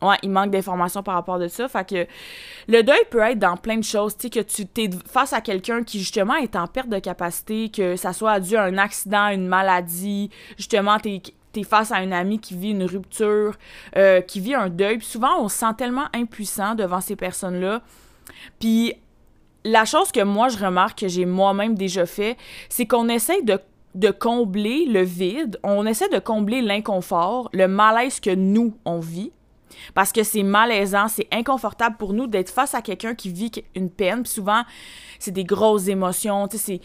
Ouais, 0.00 0.14
il 0.22 0.30
manque 0.30 0.52
d'informations 0.52 1.02
par 1.02 1.14
rapport 1.14 1.40
de 1.40 1.48
ça. 1.48 1.66
Fait 1.66 1.88
que 1.88 2.06
le 2.68 2.84
deuil 2.84 3.00
peut 3.10 3.18
être 3.18 3.40
dans 3.40 3.56
plein 3.56 3.78
de 3.78 3.82
choses. 3.82 4.16
Tu 4.16 4.28
sais, 4.28 4.30
que 4.30 4.48
tu 4.48 4.64
t'es 4.64 4.88
face 5.10 5.32
à 5.32 5.40
quelqu'un 5.40 5.82
qui, 5.82 5.98
justement, 5.98 6.36
est 6.36 6.54
en 6.54 6.68
perte 6.68 6.88
de 6.88 7.00
capacité, 7.00 7.68
que 7.68 7.96
ça 7.96 8.12
soit 8.12 8.38
dû 8.38 8.54
à 8.54 8.62
un 8.62 8.78
accident, 8.78 9.30
une 9.30 9.48
maladie, 9.48 10.30
justement, 10.56 11.00
t'es 11.00 11.20
t'es 11.52 11.62
face 11.62 11.92
à 11.92 11.96
un 11.96 12.12
ami 12.12 12.38
qui 12.38 12.54
vit 12.54 12.70
une 12.70 12.84
rupture, 12.84 13.56
euh, 13.96 14.20
qui 14.20 14.40
vit 14.40 14.54
un 14.54 14.68
deuil. 14.68 14.98
Puis 14.98 15.06
souvent, 15.06 15.40
on 15.40 15.48
se 15.48 15.58
sent 15.58 15.74
tellement 15.76 16.06
impuissant 16.14 16.74
devant 16.74 17.00
ces 17.00 17.16
personnes-là. 17.16 17.82
Puis 18.60 18.94
la 19.64 19.84
chose 19.84 20.12
que 20.12 20.22
moi, 20.22 20.48
je 20.48 20.58
remarque 20.58 21.00
que 21.00 21.08
j'ai 21.08 21.24
moi-même 21.24 21.74
déjà 21.74 22.06
fait, 22.06 22.36
c'est 22.68 22.86
qu'on 22.86 23.08
essaie 23.08 23.42
de, 23.42 23.58
de 23.94 24.10
combler 24.10 24.86
le 24.86 25.02
vide, 25.02 25.58
on 25.62 25.86
essaie 25.86 26.08
de 26.08 26.18
combler 26.18 26.62
l'inconfort, 26.62 27.48
le 27.52 27.68
malaise 27.68 28.20
que 28.20 28.34
nous, 28.34 28.76
on 28.84 29.00
vit. 29.00 29.32
Parce 29.94 30.12
que 30.12 30.22
c'est 30.22 30.42
malaisant, 30.42 31.08
c'est 31.08 31.28
inconfortable 31.30 31.96
pour 31.98 32.12
nous 32.12 32.26
d'être 32.26 32.50
face 32.50 32.74
à 32.74 32.82
quelqu'un 32.82 33.14
qui 33.14 33.30
vit 33.30 33.50
une 33.74 33.90
peine. 33.90 34.22
Puis 34.22 34.32
souvent, 34.32 34.62
c'est 35.18 35.30
des 35.30 35.44
grosses 35.44 35.88
émotions, 35.88 36.48
tu 36.48 36.56
sais, 36.56 36.62
c'est 36.64 36.80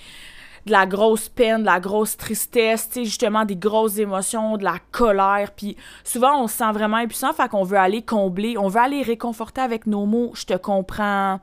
de 0.65 0.71
la 0.71 0.85
grosse 0.85 1.29
peine, 1.29 1.61
de 1.61 1.65
la 1.65 1.79
grosse 1.79 2.15
tristesse, 2.15 2.87
tu 2.87 2.93
sais, 2.93 3.05
justement 3.05 3.45
des 3.45 3.55
grosses 3.55 3.97
émotions, 3.97 4.57
de 4.57 4.63
la 4.63 4.77
colère. 4.91 5.51
Puis 5.55 5.75
souvent, 6.03 6.41
on 6.41 6.47
se 6.47 6.57
sent 6.57 6.71
vraiment 6.71 6.97
impuissant, 6.97 7.33
fait 7.33 7.49
qu'on 7.49 7.63
veut 7.63 7.77
aller 7.77 8.01
combler, 8.01 8.57
on 8.57 8.69
veut 8.69 8.79
aller 8.79 9.01
réconforter 9.01 9.61
avec 9.61 9.87
nos 9.87 10.05
mots. 10.05 10.31
Je 10.35 10.45
te 10.45 10.55
comprends. 10.55 11.39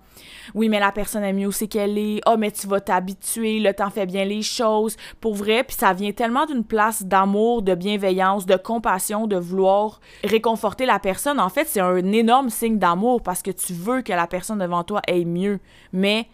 Oui, 0.55 0.69
mais 0.69 0.81
la 0.81 0.93
personne 0.93 1.23
est 1.23 1.33
mieux 1.33 1.51
c'est 1.51 1.69
qu'elle 1.69 1.99
est. 1.99 2.21
oh, 2.27 2.37
mais 2.39 2.51
tu 2.51 2.67
vas 2.67 2.81
t'habituer, 2.81 3.61
le 3.61 3.75
temps 3.75 3.91
fait 3.91 4.07
bien 4.07 4.25
les 4.25 4.43
choses. 4.43 4.97
Pour 5.21 5.35
vrai, 5.35 5.65
puis 5.65 5.77
ça 5.77 5.93
vient 5.93 6.13
tellement 6.13 6.47
d'une 6.47 6.65
place 6.65 7.03
d'amour, 7.03 7.63
de 7.63 7.75
bienveillance, 7.75 8.47
de 8.47 8.57
compassion, 8.57 9.27
de 9.27 9.37
vouloir 9.37 10.01
réconforter 10.25 10.87
la 10.87 10.99
personne. 10.99 11.41
En 11.41 11.49
fait, 11.49 11.67
c'est 11.67 11.81
un 11.81 12.13
énorme 12.13 12.51
signe 12.51 12.79
d'amour 12.79 13.23
parce 13.23 13.43
que 13.43 13.51
tu 13.51 13.73
veux 13.73 14.03
que 14.03 14.13
la 14.13 14.27
personne 14.27 14.59
devant 14.59 14.85
toi 14.85 15.03
aille 15.09 15.25
mieux. 15.25 15.61
Mais 15.93 16.29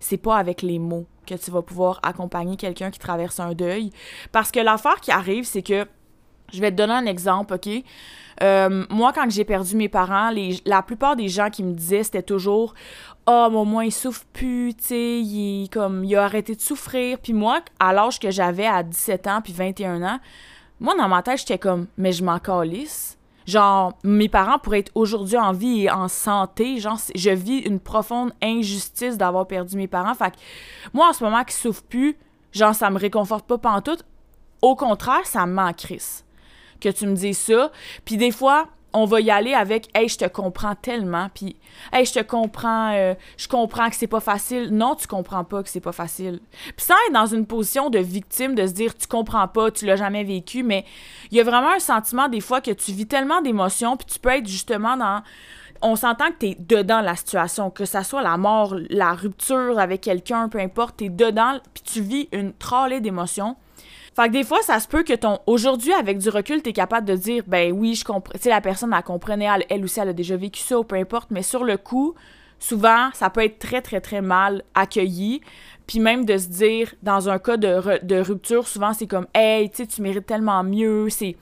c'est 0.00 0.16
pas 0.16 0.36
avec 0.36 0.62
les 0.62 0.78
mots 0.78 1.06
que 1.26 1.34
tu 1.34 1.50
vas 1.50 1.62
pouvoir 1.62 2.00
accompagner 2.02 2.56
quelqu'un 2.56 2.90
qui 2.90 2.98
traverse 2.98 3.40
un 3.40 3.52
deuil. 3.52 3.90
Parce 4.32 4.50
que 4.50 4.60
l'affaire 4.60 5.00
qui 5.00 5.10
arrive, 5.10 5.44
c'est 5.44 5.62
que, 5.62 5.86
je 6.52 6.60
vais 6.60 6.70
te 6.70 6.76
donner 6.76 6.92
un 6.92 7.06
exemple, 7.06 7.54
OK? 7.54 7.68
Euh, 8.42 8.84
moi, 8.90 9.12
quand 9.12 9.30
j'ai 9.30 9.44
perdu 9.44 9.76
mes 9.76 9.88
parents, 9.88 10.30
la 10.64 10.82
plupart 10.82 11.16
des 11.16 11.28
gens 11.28 11.50
qui 11.50 11.62
me 11.62 11.72
disaient, 11.72 12.02
c'était 12.02 12.22
toujours 12.22 12.74
Ah, 13.26 13.48
oh, 13.50 13.56
au 13.56 13.64
moins, 13.64 13.84
il 13.84 13.92
souffre 13.92 14.24
plus, 14.32 14.74
tu 14.74 14.84
sais, 14.84 15.20
il, 15.20 15.68
il 16.04 16.16
a 16.16 16.24
arrêté 16.24 16.54
de 16.54 16.60
souffrir. 16.60 17.18
Puis 17.18 17.32
moi, 17.32 17.60
à 17.78 17.92
l'âge 17.92 18.18
que 18.18 18.30
j'avais 18.30 18.66
à 18.66 18.82
17 18.82 19.26
ans 19.28 19.40
puis 19.42 19.52
21 19.52 20.02
ans, 20.02 20.18
moi, 20.80 20.94
dans 20.96 21.08
ma 21.08 21.22
tête, 21.22 21.38
j'étais 21.38 21.58
comme 21.58 21.86
Mais 21.96 22.12
je 22.12 22.24
m'en 22.24 22.38
calisse. 22.38 23.16
Genre, 23.46 23.96
mes 24.04 24.28
parents 24.28 24.58
pourraient 24.58 24.80
être 24.80 24.92
aujourd'hui 24.94 25.36
en 25.36 25.52
vie 25.52 25.82
et 25.82 25.90
en 25.90 26.08
santé. 26.08 26.78
Genre, 26.78 26.98
je 27.14 27.30
vis 27.30 27.58
une 27.58 27.80
profonde 27.80 28.32
injustice 28.42 29.16
d'avoir 29.18 29.46
perdu 29.46 29.76
mes 29.76 29.88
parents. 29.88 30.14
Fait 30.14 30.30
que 30.30 30.36
moi, 30.92 31.08
en 31.08 31.12
ce 31.12 31.24
moment, 31.24 31.44
qui 31.44 31.54
souffre 31.54 31.82
plus, 31.82 32.16
genre, 32.52 32.74
ça 32.74 32.90
me 32.90 32.98
réconforte 32.98 33.46
pas 33.46 33.58
pantoute. 33.58 34.04
Au 34.60 34.76
contraire, 34.76 35.26
ça 35.26 35.46
me 35.46 35.72
Chris 35.72 36.22
que 36.82 36.88
tu 36.88 37.06
me 37.06 37.14
dises 37.14 37.38
ça. 37.38 37.70
Puis 38.04 38.16
des 38.16 38.32
fois, 38.32 38.66
on 38.92 39.04
va 39.04 39.20
y 39.20 39.30
aller 39.30 39.54
avec 39.54 39.88
Hey, 39.94 40.08
je 40.08 40.18
te 40.18 40.24
comprends 40.26 40.74
tellement. 40.74 41.28
Puis 41.34 41.56
Hey, 41.92 42.04
je 42.04 42.12
te 42.12 42.20
comprends, 42.20 42.92
euh, 42.92 43.14
je 43.36 43.48
comprends 43.48 43.88
que 43.90 43.96
c'est 43.96 44.06
pas 44.06 44.20
facile. 44.20 44.70
Non, 44.70 44.94
tu 44.94 45.06
comprends 45.06 45.44
pas 45.44 45.62
que 45.62 45.68
c'est 45.68 45.80
pas 45.80 45.92
facile. 45.92 46.40
Puis 46.76 46.86
sans 46.86 46.94
être 47.06 47.12
dans 47.12 47.26
une 47.26 47.46
position 47.46 47.90
de 47.90 47.98
victime, 47.98 48.54
de 48.54 48.66
se 48.66 48.72
dire 48.72 48.96
tu 48.96 49.06
comprends 49.06 49.48
pas, 49.48 49.70
tu 49.70 49.86
l'as 49.86 49.96
jamais 49.96 50.24
vécu, 50.24 50.62
mais 50.62 50.84
il 51.30 51.38
y 51.38 51.40
a 51.40 51.44
vraiment 51.44 51.72
un 51.72 51.78
sentiment 51.78 52.28
des 52.28 52.40
fois 52.40 52.60
que 52.60 52.70
tu 52.70 52.92
vis 52.92 53.06
tellement 53.06 53.40
d'émotions, 53.40 53.96
puis 53.96 54.06
tu 54.06 54.18
peux 54.18 54.30
être 54.30 54.46
justement 54.46 54.96
dans. 54.96 55.22
On 55.84 55.96
s'entend 55.96 56.26
que 56.26 56.38
tu 56.38 56.46
es 56.46 56.54
dedans 56.54 57.00
la 57.00 57.16
situation, 57.16 57.70
que 57.70 57.84
ça 57.84 58.04
soit 58.04 58.22
la 58.22 58.36
mort, 58.36 58.76
la 58.88 59.14
rupture 59.14 59.80
avec 59.80 60.02
quelqu'un, 60.02 60.48
peu 60.48 60.60
importe, 60.60 60.98
tu 60.98 61.06
es 61.06 61.08
dedans, 61.08 61.58
puis 61.74 61.82
tu 61.82 62.00
vis 62.00 62.28
une 62.30 62.52
trollée 62.52 63.00
d'émotions. 63.00 63.56
Fait 64.14 64.28
que 64.28 64.32
des 64.32 64.44
fois, 64.44 64.60
ça 64.62 64.78
se 64.78 64.86
peut 64.86 65.02
que 65.04 65.14
ton. 65.14 65.38
Aujourd'hui, 65.46 65.92
avec 65.92 66.18
du 66.18 66.28
recul, 66.28 66.60
t'es 66.60 66.72
capable 66.72 67.06
de 67.06 67.16
dire, 67.16 67.44
ben 67.46 67.72
oui, 67.72 67.94
je 67.94 68.04
comprends. 68.04 68.38
Tu 68.38 68.48
la 68.48 68.60
personne, 68.60 68.94
elle 68.96 69.02
comprenait, 69.02 69.48
elle, 69.70 69.84
aussi, 69.84 70.00
elle 70.00 70.10
a 70.10 70.12
déjà 70.12 70.36
vécu 70.36 70.60
ça, 70.60 70.78
ou 70.78 70.84
peu 70.84 70.96
importe, 70.96 71.30
mais 71.30 71.42
sur 71.42 71.64
le 71.64 71.78
coup, 71.78 72.14
souvent, 72.58 73.08
ça 73.14 73.30
peut 73.30 73.42
être 73.42 73.58
très, 73.58 73.80
très, 73.80 74.00
très 74.00 74.20
mal 74.20 74.64
accueilli. 74.74 75.40
Puis 75.86 75.98
même 75.98 76.26
de 76.26 76.36
se 76.36 76.48
dire, 76.48 76.94
dans 77.02 77.28
un 77.30 77.38
cas 77.38 77.56
de, 77.56 78.04
de 78.04 78.16
rupture, 78.16 78.68
souvent, 78.68 78.92
c'est 78.92 79.06
comme, 79.06 79.26
hey, 79.34 79.70
tu 79.70 79.86
tu 79.86 80.02
mérites 80.02 80.26
tellement 80.26 80.62
mieux, 80.62 81.08
c'est. 81.08 81.36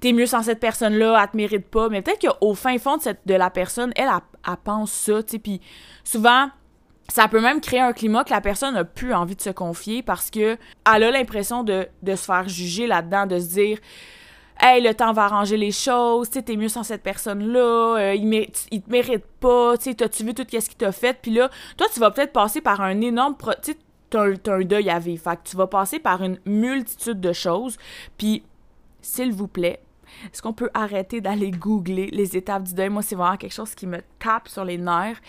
T'es 0.00 0.12
mieux 0.12 0.26
sans 0.26 0.42
cette 0.42 0.60
personne-là, 0.60 1.20
elle 1.22 1.30
te 1.30 1.36
mérite 1.36 1.66
pas. 1.66 1.90
Mais 1.90 2.00
peut-être 2.00 2.26
qu'au 2.26 2.54
fin 2.54 2.78
fond 2.78 2.96
de 3.26 3.34
la 3.34 3.50
personne, 3.50 3.92
elle, 3.94 4.06
elle, 4.06 4.20
elle 4.48 4.56
pense 4.64 4.90
ça, 4.90 5.22
tu 5.22 5.32
sais. 5.32 5.38
Puis 5.38 5.60
souvent, 6.04 6.48
ça 7.10 7.28
peut 7.28 7.40
même 7.40 7.60
créer 7.60 7.80
un 7.80 7.92
climat 7.92 8.24
que 8.24 8.30
la 8.30 8.40
personne 8.40 8.74
n'a 8.74 8.84
plus 8.84 9.12
envie 9.12 9.36
de 9.36 9.40
se 9.40 9.50
confier 9.50 10.02
parce 10.02 10.30
que 10.30 10.56
elle 10.94 11.02
a 11.02 11.10
l'impression 11.10 11.64
de, 11.64 11.88
se 12.06 12.14
faire 12.16 12.48
juger 12.48 12.86
là-dedans, 12.86 13.26
de 13.26 13.38
se 13.38 13.48
dire 13.48 13.78
Hey, 14.62 14.82
le 14.82 14.92
temps 14.92 15.14
va 15.14 15.24
arranger 15.24 15.56
les 15.56 15.72
choses, 15.72 16.28
tu 16.28 16.42
t'es 16.42 16.54
mieux 16.54 16.68
sans 16.68 16.82
cette 16.82 17.02
personne-là, 17.02 17.96
euh, 17.96 18.14
il, 18.14 18.50
il 18.70 18.82
te 18.82 18.90
mérite 18.90 19.24
pas, 19.40 19.78
tu 19.78 19.84
sais, 19.84 19.94
t'as-tu 19.94 20.22
vu 20.22 20.34
tout 20.34 20.44
ce 20.50 20.68
qu'il 20.68 20.76
t'a 20.76 20.92
fait, 20.92 21.18
puis 21.20 21.30
là, 21.30 21.48
toi, 21.78 21.86
tu 21.92 21.98
vas 21.98 22.10
peut-être 22.10 22.34
passer 22.34 22.60
par 22.60 22.82
un 22.82 23.00
énorme. 23.00 23.36
Tu 23.62 23.72
sais, 23.72 23.78
t'as 24.10 24.24
un, 24.24 24.60
deuil 24.64 24.90
à 24.90 24.98
vivre, 24.98 25.22
fait 25.22 25.36
que 25.36 25.48
tu 25.48 25.56
vas 25.56 25.66
passer 25.66 25.98
par 25.98 26.22
une 26.22 26.38
multitude 26.44 27.20
de 27.20 27.32
choses, 27.32 27.78
puis, 28.18 28.42
s'il 29.00 29.32
vous 29.32 29.48
plaît, 29.48 29.80
est-ce 30.24 30.42
qu'on 30.42 30.52
peut 30.52 30.70
arrêter 30.74 31.20
d'aller 31.20 31.50
googler 31.50 32.08
les 32.12 32.36
étapes 32.36 32.64
du 32.64 32.74
deuil? 32.74 32.88
Moi, 32.88 33.02
c'est 33.02 33.14
vraiment 33.14 33.36
quelque 33.36 33.54
chose 33.54 33.74
qui 33.74 33.86
me 33.86 34.00
tape 34.18 34.48
sur 34.48 34.64
les 34.64 34.78
nerfs. 34.78 35.20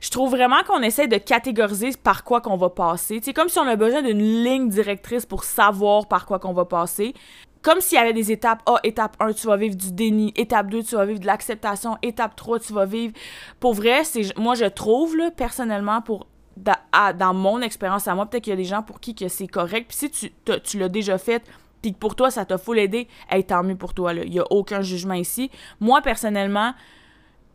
Je 0.00 0.10
trouve 0.10 0.30
vraiment 0.30 0.62
qu'on 0.66 0.82
essaie 0.82 1.08
de 1.08 1.18
catégoriser 1.18 1.90
par 2.02 2.24
quoi 2.24 2.40
qu'on 2.40 2.56
va 2.56 2.70
passer. 2.70 3.20
C'est 3.22 3.34
comme 3.34 3.48
si 3.48 3.58
on 3.58 3.66
a 3.66 3.76
besoin 3.76 4.02
d'une 4.02 4.42
ligne 4.42 4.68
directrice 4.68 5.26
pour 5.26 5.44
savoir 5.44 6.06
par 6.06 6.26
quoi 6.26 6.38
qu'on 6.38 6.52
va 6.52 6.64
passer. 6.64 7.14
Comme 7.62 7.80
s'il 7.80 7.98
y 7.98 8.00
avait 8.00 8.14
des 8.14 8.32
étapes. 8.32 8.62
Ah, 8.64 8.78
étape 8.84 9.16
1, 9.20 9.34
tu 9.34 9.46
vas 9.46 9.56
vivre 9.56 9.76
du 9.76 9.92
déni. 9.92 10.32
Étape 10.36 10.68
2, 10.68 10.82
tu 10.82 10.94
vas 10.94 11.04
vivre 11.04 11.20
de 11.20 11.26
l'acceptation. 11.26 11.98
Étape 12.00 12.34
3, 12.34 12.60
tu 12.60 12.72
vas 12.72 12.86
vivre... 12.86 13.12
Pour 13.58 13.74
vrai, 13.74 14.04
c'est 14.04 14.36
moi, 14.38 14.54
je 14.54 14.64
trouve, 14.64 15.16
là, 15.16 15.30
personnellement, 15.30 16.00
pour 16.00 16.26
dans 16.56 17.34
mon 17.34 17.60
expérience 17.60 18.06
à 18.08 18.14
moi, 18.14 18.26
peut-être 18.26 18.44
qu'il 18.44 18.50
y 18.50 18.54
a 18.54 18.56
des 18.56 18.64
gens 18.64 18.82
pour 18.82 19.00
qui 19.00 19.14
c'est 19.28 19.46
correct. 19.46 19.88
Puis 19.88 19.96
si 19.96 20.10
tu, 20.10 20.32
tu 20.62 20.78
l'as 20.78 20.88
déjà 20.88 21.18
fait, 21.18 21.42
puis 21.82 21.92
que 21.92 21.98
pour 21.98 22.14
toi, 22.14 22.30
ça 22.30 22.44
t'a 22.44 22.58
full 22.58 22.78
aidé, 22.78 23.08
hey, 23.30 23.44
tant 23.44 23.62
mieux 23.62 23.76
pour 23.76 23.94
toi. 23.94 24.12
Il 24.12 24.30
n'y 24.30 24.40
a 24.40 24.44
aucun 24.50 24.82
jugement 24.82 25.14
ici. 25.14 25.50
Moi, 25.80 26.00
personnellement, 26.02 26.74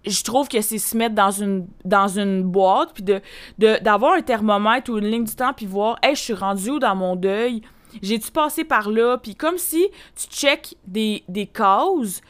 je 0.05 0.23
trouve 0.23 0.47
que 0.47 0.61
c'est 0.61 0.77
se 0.77 0.95
mettre 0.95 1.15
dans 1.15 1.31
une, 1.31 1.67
dans 1.83 2.07
une 2.07 2.43
boîte, 2.43 2.93
puis 2.93 3.03
de, 3.03 3.21
d'avoir 3.57 4.13
un 4.13 4.21
thermomètre 4.21 4.91
ou 4.91 4.97
une 4.97 5.07
ligne 5.07 5.25
du 5.25 5.35
temps, 5.35 5.53
puis 5.53 5.65
voir, 5.65 5.97
hey, 6.03 6.15
je 6.15 6.21
suis 6.21 6.33
rendu 6.33 6.71
où 6.71 6.79
dans 6.79 6.95
mon 6.95 7.15
deuil? 7.15 7.61
J'ai-tu 8.01 8.31
passé 8.31 8.63
par 8.63 8.89
là? 8.89 9.17
Puis 9.17 9.35
comme 9.35 9.57
si 9.57 9.87
tu 10.15 10.27
check 10.27 10.75
des, 10.85 11.23
des 11.29 11.47
causes 11.47 12.21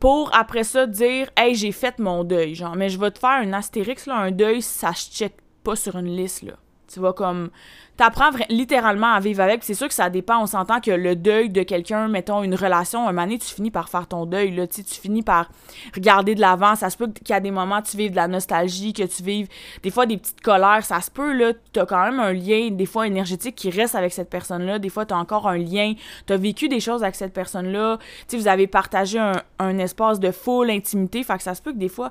pour 0.00 0.34
après 0.34 0.64
ça 0.64 0.86
dire, 0.86 1.30
hey, 1.36 1.54
j'ai 1.54 1.70
fait 1.70 1.98
mon 2.00 2.24
deuil. 2.24 2.54
Genre, 2.56 2.74
mais 2.74 2.88
je 2.88 2.98
vais 2.98 3.12
te 3.12 3.20
faire 3.20 3.30
un 3.30 3.52
astérix, 3.52 4.06
là, 4.06 4.16
un 4.16 4.32
deuil, 4.32 4.60
ça 4.60 4.92
se 4.94 5.10
check 5.10 5.34
pas 5.62 5.76
sur 5.76 5.96
une 5.96 6.16
liste, 6.16 6.42
là. 6.42 6.54
Tu 6.92 7.00
vas 7.00 7.12
comme 7.12 7.50
t'apprends 7.96 8.30
littéralement 8.48 9.12
à 9.12 9.20
vivre 9.20 9.42
avec. 9.42 9.62
C'est 9.62 9.74
sûr 9.74 9.88
que 9.88 9.94
ça 9.94 10.10
dépend. 10.10 10.42
On 10.42 10.46
s'entend 10.46 10.80
que 10.80 10.90
le 10.90 11.14
deuil 11.14 11.50
de 11.50 11.62
quelqu'un, 11.62 12.08
mettons 12.08 12.42
une 12.42 12.54
relation, 12.54 13.06
un 13.08 13.12
donné, 13.12 13.38
tu 13.38 13.54
finis 13.54 13.70
par 13.70 13.88
faire 13.88 14.06
ton 14.06 14.26
deuil. 14.26 14.54
Là, 14.54 14.66
tu 14.66 14.82
finis 14.82 15.22
par 15.22 15.50
regarder 15.94 16.34
de 16.34 16.40
l'avant. 16.40 16.74
Ça 16.74 16.90
se 16.90 16.96
peut 16.96 17.08
qu'il 17.08 17.30
y 17.30 17.36
a 17.36 17.40
des 17.40 17.50
moments 17.50 17.82
tu 17.82 17.96
vives 17.96 18.10
de 18.10 18.16
la 18.16 18.28
nostalgie, 18.28 18.92
que 18.92 19.02
tu 19.04 19.22
vives 19.22 19.48
des 19.82 19.90
fois 19.90 20.06
des 20.06 20.16
petites 20.16 20.40
colères. 20.40 20.84
Ça 20.84 21.00
se 21.00 21.10
peut, 21.10 21.32
là, 21.32 21.52
t'as 21.72 21.86
quand 21.86 22.02
même 22.02 22.20
un 22.20 22.32
lien, 22.32 22.70
des 22.70 22.86
fois 22.86 23.06
énergétique, 23.06 23.54
qui 23.54 23.70
reste 23.70 23.94
avec 23.94 24.12
cette 24.12 24.30
personne-là. 24.30 24.78
Des 24.78 24.88
fois, 24.88 25.06
t'as 25.06 25.16
encore 25.16 25.48
un 25.48 25.58
lien. 25.58 25.94
T'as 26.26 26.36
vécu 26.36 26.68
des 26.68 26.80
choses 26.80 27.02
avec 27.02 27.14
cette 27.14 27.32
personne-là. 27.32 27.98
Tu 28.28 28.36
vous 28.36 28.48
avez 28.48 28.66
partagé 28.66 29.18
un, 29.18 29.42
un 29.58 29.78
espace 29.78 30.18
de 30.18 30.30
full 30.30 30.70
intimité. 30.70 31.22
Fait 31.22 31.36
que 31.36 31.42
ça 31.42 31.54
se 31.54 31.62
peut 31.62 31.72
que 31.72 31.78
des 31.78 31.88
fois, 31.88 32.10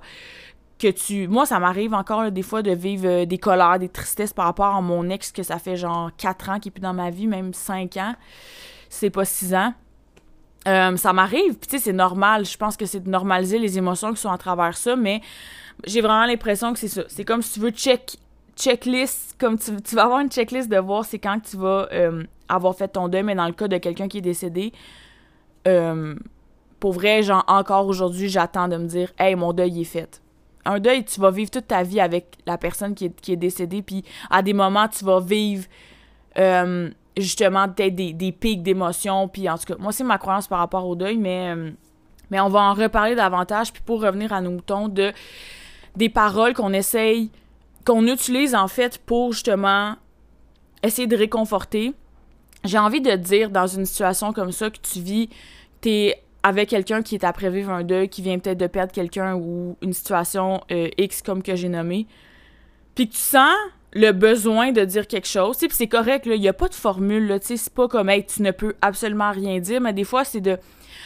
que 0.81 0.87
tu. 0.87 1.27
Moi, 1.27 1.45
ça 1.45 1.59
m'arrive 1.59 1.93
encore 1.93 2.31
des 2.31 2.41
fois 2.41 2.63
de 2.63 2.71
vivre 2.71 3.07
euh, 3.07 3.25
des 3.25 3.37
colères, 3.37 3.77
des 3.77 3.89
tristesses 3.89 4.33
par 4.33 4.45
rapport 4.45 4.75
à 4.75 4.81
mon 4.81 5.09
ex, 5.09 5.31
que 5.31 5.43
ça 5.43 5.59
fait 5.59 5.75
genre 5.75 6.09
4 6.17 6.49
ans 6.49 6.59
qui 6.59 6.69
est 6.69 6.71
plus 6.71 6.81
dans 6.81 6.93
ma 6.93 7.11
vie, 7.11 7.27
même 7.27 7.53
5 7.53 7.97
ans. 7.97 8.15
C'est 8.89 9.11
pas 9.11 9.23
6 9.23 9.53
ans. 9.53 9.73
Euh, 10.67 10.97
ça 10.97 11.13
m'arrive, 11.13 11.55
puis 11.55 11.67
tu 11.67 11.77
sais, 11.77 11.83
c'est 11.83 11.93
normal. 11.93 12.45
Je 12.45 12.57
pense 12.57 12.77
que 12.77 12.85
c'est 12.85 12.99
de 12.99 13.09
normaliser 13.09 13.59
les 13.59 13.77
émotions 13.77 14.11
qui 14.11 14.19
sont 14.19 14.31
à 14.31 14.37
travers 14.37 14.75
ça, 14.75 14.95
mais 14.95 15.21
j'ai 15.85 16.01
vraiment 16.01 16.25
l'impression 16.25 16.73
que 16.73 16.79
c'est 16.79 16.87
ça. 16.87 17.03
C'est 17.07 17.25
comme 17.25 17.41
si 17.41 17.53
tu 17.53 17.59
veux 17.59 17.71
check, 17.71 18.17
checklist, 18.55 19.35
comme 19.39 19.57
tu, 19.57 19.95
vas 19.95 20.03
avoir 20.03 20.19
une 20.19 20.29
checklist 20.29 20.69
de 20.69 20.77
voir 20.77 21.05
c'est 21.05 21.19
quand 21.19 21.39
tu 21.39 21.57
vas 21.57 21.87
euh, 21.91 22.23
avoir 22.49 22.75
fait 22.75 22.89
ton 22.89 23.07
deuil, 23.07 23.23
mais 23.23 23.35
dans 23.35 23.47
le 23.47 23.53
cas 23.53 23.67
de 23.67 23.77
quelqu'un 23.77 24.07
qui 24.07 24.17
est 24.17 24.21
décédé, 24.21 24.73
pour 26.79 26.93
vrai, 26.93 27.21
genre, 27.21 27.43
encore 27.47 27.85
aujourd'hui, 27.85 28.29
j'attends 28.29 28.67
de 28.67 28.77
me 28.77 28.87
dire, 28.87 29.11
hey, 29.19 29.35
mon 29.35 29.53
deuil 29.53 29.81
est 29.81 29.85
fait 29.85 30.20
un 30.65 30.79
deuil, 30.79 31.03
tu 31.03 31.19
vas 31.19 31.31
vivre 31.31 31.49
toute 31.49 31.67
ta 31.67 31.83
vie 31.83 31.99
avec 31.99 32.37
la 32.45 32.57
personne 32.57 32.93
qui 32.95 33.05
est, 33.05 33.35
décédée, 33.35 33.81
puis 33.81 34.03
à 34.29 34.41
des 34.41 34.53
moments, 34.53 34.87
tu 34.87 35.03
vas 35.03 35.19
vivre 35.19 35.65
euh, 36.37 36.89
justement 37.17 37.67
peut-être 37.67 37.95
des, 37.95 38.31
pics 38.31 38.63
d'émotions, 38.63 39.27
puis 39.27 39.49
en 39.49 39.57
tout 39.57 39.65
cas, 39.65 39.75
moi, 39.79 39.91
c'est 39.91 40.03
ma 40.03 40.17
croyance 40.17 40.47
par 40.47 40.59
rapport 40.59 40.87
au 40.87 40.95
deuil, 40.95 41.17
mais, 41.17 41.53
euh, 41.55 41.71
mais 42.29 42.39
on 42.39 42.49
va 42.49 42.61
en 42.61 42.73
reparler 42.73 43.15
davantage, 43.15 43.73
puis 43.73 43.81
pour 43.85 44.01
revenir 44.01 44.33
à 44.33 44.41
nos 44.41 44.51
moutons, 44.51 44.87
de 44.87 45.11
des 45.95 46.09
paroles 46.09 46.53
qu'on 46.53 46.71
essaye, 46.71 47.31
qu'on 47.85 48.07
utilise 48.07 48.55
en 48.55 48.67
fait 48.67 48.97
pour 48.99 49.33
justement 49.33 49.95
essayer 50.83 51.07
de 51.07 51.17
réconforter. 51.17 51.93
J'ai 52.63 52.77
envie 52.77 53.01
de 53.01 53.13
dire 53.15 53.49
dans 53.49 53.67
une 53.67 53.85
situation 53.85 54.33
comme 54.33 54.51
ça 54.51 54.69
que 54.69 54.77
tu 54.77 55.01
vis, 55.01 55.29
t'es 55.81 56.21
avec 56.43 56.69
quelqu'un 56.69 57.01
qui 57.01 57.15
est 57.15 57.23
après 57.23 57.49
vivre 57.49 57.71
un 57.71 57.83
deuil, 57.83 58.09
qui 58.09 58.21
vient 58.21 58.39
peut-être 58.39 58.57
de 58.57 58.67
perdre 58.67 58.91
quelqu'un 58.91 59.35
ou 59.35 59.77
une 59.81 59.93
situation 59.93 60.61
euh, 60.71 60.89
X 60.97 61.21
comme 61.21 61.43
que 61.43 61.55
j'ai 61.55 61.69
nommé, 61.69 62.07
puis 62.95 63.07
que 63.07 63.13
tu 63.13 63.19
sens 63.19 63.53
le 63.93 64.11
besoin 64.11 64.71
de 64.71 64.83
dire 64.85 65.07
quelque 65.07 65.27
chose, 65.27 65.57
puis 65.57 65.69
c'est 65.71 65.87
correct, 65.87 66.25
il 66.25 66.39
n'y 66.39 66.47
a 66.47 66.53
pas 66.53 66.69
de 66.69 66.73
formule, 66.73 67.37
c'est 67.41 67.73
pas 67.73 67.87
comme 67.87 68.09
hey, 68.09 68.25
tu 68.25 68.41
ne 68.41 68.51
peux 68.51 68.75
absolument 68.81 69.31
rien 69.31 69.59
dire, 69.59 69.81
mais 69.81 69.93
des 69.93 70.05
fois, 70.05 70.23
c'est 70.23 70.39
de 70.41 70.57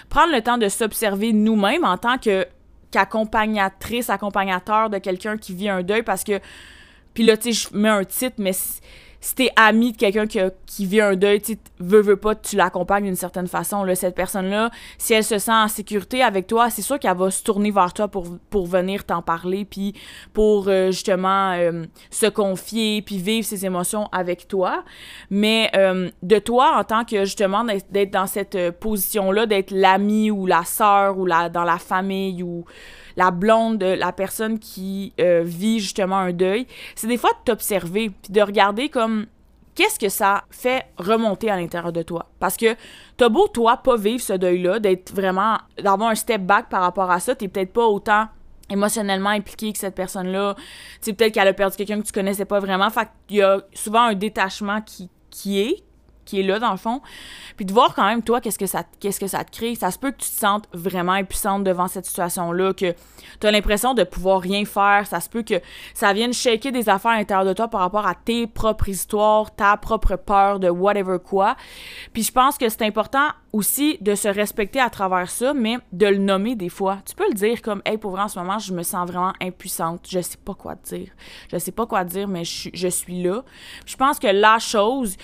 prendre 0.09 0.31
le 0.31 0.41
temps 0.41 0.57
de 0.57 0.69
s'observer 0.69 1.33
nous-mêmes 1.33 1.83
en 1.83 1.97
tant 1.97 2.17
que 2.17 2.45
qu'accompagnatrice, 2.91 4.09
accompagnateur 4.09 4.89
de 4.89 4.99
quelqu'un 4.99 5.37
qui 5.37 5.53
vit 5.53 5.67
un 5.67 5.83
deuil, 5.83 6.03
parce 6.03 6.23
que, 6.23 6.39
puis 7.13 7.25
là, 7.25 7.35
tu 7.35 7.51
sais, 7.53 7.67
je 7.69 7.77
mets 7.77 7.89
un 7.89 8.05
titre, 8.05 8.35
mais 8.37 8.53
si 9.25 9.34
t'es 9.34 9.50
ami 9.55 9.91
de 9.91 9.98
quelqu'un 9.98 10.27
qui, 10.27 10.39
qui, 10.67 10.86
vit 10.86 11.01
un 11.01 11.15
deuil, 11.15 11.41
tu 11.41 11.58
veux, 11.79 12.00
veux 12.00 12.15
pas, 12.15 12.36
tu 12.36 12.58
l'accompagnes 12.58 13.05
d'une 13.05 13.15
certaine 13.15 13.48
façon. 13.48 13.84
Là, 13.84 13.96
cette 13.96 14.13
personne-là, 14.13 14.70
si 15.00 15.15
elle 15.15 15.24
se 15.24 15.39
sent 15.39 15.51
en 15.51 15.67
sécurité 15.67 16.22
avec 16.22 16.46
toi, 16.46 16.70
c'est 16.70 16.84
sûr 16.84 17.00
qu'elle 17.00 17.17
va 17.17 17.32
se 17.32 17.41
tourner 17.41 17.72
vers 17.72 17.91
toi 17.91 18.08
pour, 18.08 18.67
venir 18.67 19.03
t'en 19.03 19.24
parler, 19.24 19.65
puis 19.65 19.96
pour 20.32 20.67
euh, 20.67 20.91
justement 20.91 21.53
euh, 21.53 21.86
se 22.12 22.27
confier, 22.27 23.01
puis 23.01 23.17
vivre 23.17 23.48
ses 23.48 23.65
émotions 23.65 24.10
avec 24.12 24.48
toi. 24.48 24.84
Mais 25.32 25.72
euh, 25.75 26.12
de 26.22 26.38
toi, 26.38 26.77
en 26.77 26.84
tant 26.84 27.03
que 27.03 27.25
justement 27.25 27.63
d'être 27.63 28.12
dans 28.12 28.27
cette 28.27 28.77
position-là, 28.79 29.48
d'être 29.48 29.72
l'ami 29.72 30.29
ou 30.29 30.46
la 30.46 30.65
sœur 30.65 31.17
ou 31.17 31.25
la, 31.25 31.50
dans 31.50 31.63
la 31.63 31.79
famille 31.79 32.44
ou 32.44 32.63
la 33.17 33.31
blonde, 33.31 33.81
la 33.84 34.12
personne 34.12 34.60
qui 34.60 35.13
euh, 35.19 35.41
vit 35.43 35.79
justement 35.79 36.17
un 36.17 36.34
deuil, 36.34 36.67
c'est 36.95 37.07
des 37.07 37.17
fois 37.17 37.31
de 37.31 37.51
t'observer, 37.51 38.10
puis 38.10 38.31
de 38.31 38.41
regarder 38.41 38.89
comme 38.89 39.27
qu'est-ce 39.75 40.00
que 40.00 40.10
ça 40.10 40.45
fait 40.50 40.86
remonter 40.98 41.50
à 41.50 41.57
l'intérieur 41.57 41.91
de 41.91 42.01
toi? 42.01 42.27
Parce 42.39 42.57
que 42.57 42.75
t'as 43.17 43.29
beau, 43.29 43.48
toi, 43.48 43.77
pas 43.77 43.98
vivre 43.98 44.22
ce 44.22 44.34
deuil-là, 44.34 44.79
d'être 44.79 45.13
vraiment, 45.13 45.57
d'avoir 45.77 46.10
un 46.10 46.15
step 46.15 46.41
back 46.41 46.69
par 46.69 46.81
rapport 46.81 47.12
à 47.12 47.19
ça, 47.19 47.36
t'es 47.36 47.48
peut-être 47.48 47.74
pas 47.74 47.86
autant 47.86 48.27
émotionnellement 48.69 49.29
impliqué 49.29 49.72
que 49.72 49.77
cette 49.77 49.95
personne-là. 49.95 50.55
Tu 51.01 51.13
peut-être 51.13 51.34
qu'elle 51.34 51.48
a 51.48 51.53
perdu 51.53 51.77
quelqu'un 51.77 52.01
que 52.01 52.07
tu 52.07 52.13
connaissais 52.13 52.45
pas 52.45 52.60
vraiment. 52.60 52.89
Fait 52.89 53.07
qu'il 53.27 53.38
y 53.38 53.41
a 53.41 53.62
souvent 53.74 54.03
un 54.05 54.15
détachement 54.15 54.81
qui, 54.81 55.10
qui 55.29 55.60
est, 55.60 55.84
qui 56.25 56.39
est 56.39 56.44
là 56.44 56.60
dans 56.60 56.72
le 56.72 56.77
fond. 56.77 57.01
Puis 57.55 57.65
de 57.65 57.74
voir 57.74 57.96
quand 57.96 58.05
même 58.05 58.22
toi 58.22 58.41
qu'est-ce 58.41 58.60
que 58.60 58.65
ça 58.65 58.84
qu'est-ce 59.00 59.20
que 59.20 59.27
ça 59.27 59.44
te 59.44 59.51
crée, 59.51 59.75
ça 59.75 59.91
se 59.91 60.00
peut 60.00 60.12
que 60.12 60.17
tu 60.17 60.29
te 60.29 60.36
sentes 60.36 60.67
vraiment 60.74 61.13
impuissante 61.13 61.63
devant 61.63 61.88
cette 61.88 62.05
situation 62.05 62.51
là 62.51 62.74
que 62.74 62.94
tu 63.39 63.48
as 63.48 63.51
l'impression 63.51 63.94
de 63.94 64.03
pouvoir 64.03 64.41
rien 64.41 64.65
faire, 64.65 65.05
ça 65.08 65.20
se 65.20 65.29
peut 65.29 65.44
que 65.44 65.62
ça 65.94 66.13
vienne 66.13 66.34
shaker 66.34 66.72
des 66.72 66.89
affaires 66.89 67.12
à 67.12 67.17
l'intérieur 67.17 67.46
de 67.46 67.53
toi 67.53 67.67
par 67.67 67.82
rapport 67.82 68.08
à 68.08 68.15
tes 68.15 68.48
propres 68.48 68.89
histoires, 68.89 69.55
ta 69.55 69.77
propre 69.77 70.15
peur 70.15 70.60
de 70.60 70.70
whatever 70.70 71.17
quoi. 71.24 71.55
Puis 72.13 72.24
je 72.24 72.32
pense 72.32 72.58
que 72.58 72.67
c'est 72.70 72.84
important 72.84 73.29
aussi 73.53 73.98
de 74.01 74.15
se 74.15 74.27
respecter 74.27 74.82
à 74.82 74.89
travers 74.89 75.29
ça, 75.29 75.53
mais 75.53 75.77
de 75.94 76.08
le 76.08 76.17
nommer 76.17 76.55
des 76.55 76.70
fois. 76.70 76.98
Tu 77.05 77.15
peux 77.15 77.27
le 77.27 77.36
dire 77.36 77.62
comme 77.62 77.82
hey 77.86 77.98
pour 77.98 78.12
vrai 78.12 78.24
en 78.24 78.27
ce 78.27 78.38
moment, 78.38 78.60
je 78.60 78.74
me 78.74 78.84
sens 78.84 79.08
vraiment 79.08 79.34
impuissante, 79.41 80.05
je 80.10 80.20
sais 80.20 80.38
pas 80.38 80.53
quoi 80.53 80.75
te 80.75 80.96
dire. 80.96 81.10
Je 81.51 81.58
sais 81.58 81.72
pas 81.72 81.86
quoi 81.86 82.03
dire 82.03 82.27
mais 82.27 82.44
je, 82.44 82.70
je 82.74 82.88
suis 82.88 83.24
là. 83.24 83.44
Je 83.86 83.96
pense 83.96 84.20
que 84.20 84.27
la 84.27 84.60
chose 84.60 85.15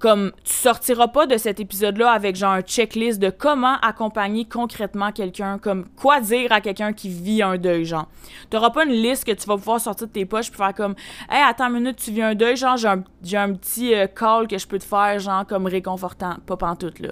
comme 0.00 0.32
tu 0.44 0.54
sortiras 0.54 1.08
pas 1.08 1.26
de 1.26 1.36
cet 1.36 1.60
épisode-là 1.60 2.10
avec 2.10 2.34
genre 2.34 2.52
un 2.52 2.62
checklist 2.62 3.20
de 3.20 3.28
comment 3.28 3.76
accompagner 3.82 4.46
concrètement 4.46 5.12
quelqu'un, 5.12 5.58
comme 5.58 5.84
quoi 5.90 6.20
dire 6.20 6.50
à 6.52 6.62
quelqu'un 6.62 6.94
qui 6.94 7.10
vit 7.10 7.42
un 7.42 7.58
deuil, 7.58 7.84
genre. 7.84 8.08
T'auras 8.48 8.70
pas 8.70 8.86
une 8.86 8.92
liste 8.92 9.24
que 9.24 9.32
tu 9.32 9.46
vas 9.46 9.56
pouvoir 9.56 9.78
sortir 9.78 10.06
de 10.06 10.12
tes 10.12 10.24
poches 10.24 10.50
puis 10.50 10.56
faire 10.56 10.74
comme 10.74 10.94
Hey, 11.28 11.42
attends 11.46 11.66
une 11.66 11.74
minute, 11.74 11.96
tu 11.96 12.12
vis 12.12 12.22
un 12.22 12.34
deuil, 12.34 12.56
genre 12.56 12.78
j'ai 12.78 12.88
un, 12.88 13.04
un, 13.34 13.52
petit 13.52 13.94
euh, 13.94 14.06
call 14.06 14.48
que 14.48 14.56
je 14.56 14.66
peux 14.66 14.78
te 14.78 14.84
faire, 14.84 15.18
genre 15.18 15.46
comme 15.46 15.66
réconfortant, 15.66 16.36
pas 16.46 16.56
pantoute 16.56 16.98
là. 16.98 17.10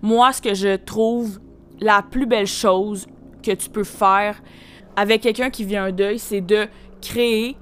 Moi, 0.00 0.32
ce 0.32 0.40
que 0.40 0.54
je 0.54 0.76
trouve 0.76 1.40
la 1.80 2.02
plus 2.02 2.26
belle 2.26 2.46
chose 2.46 3.08
que 3.42 3.52
tu 3.52 3.68
peux 3.68 3.84
faire 3.84 4.40
avec 4.94 5.22
quelqu'un 5.22 5.50
qui 5.50 5.64
vit 5.64 5.76
un 5.76 5.90
deuil, 5.90 6.20
c'est 6.20 6.40
de 6.40 6.68
créer 7.02 7.56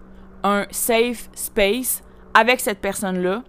un 0.45 0.67
safe 0.71 1.31
space 1.35 2.03
avec 2.35 2.61
cette 2.61 2.81
personne-là 2.81 3.43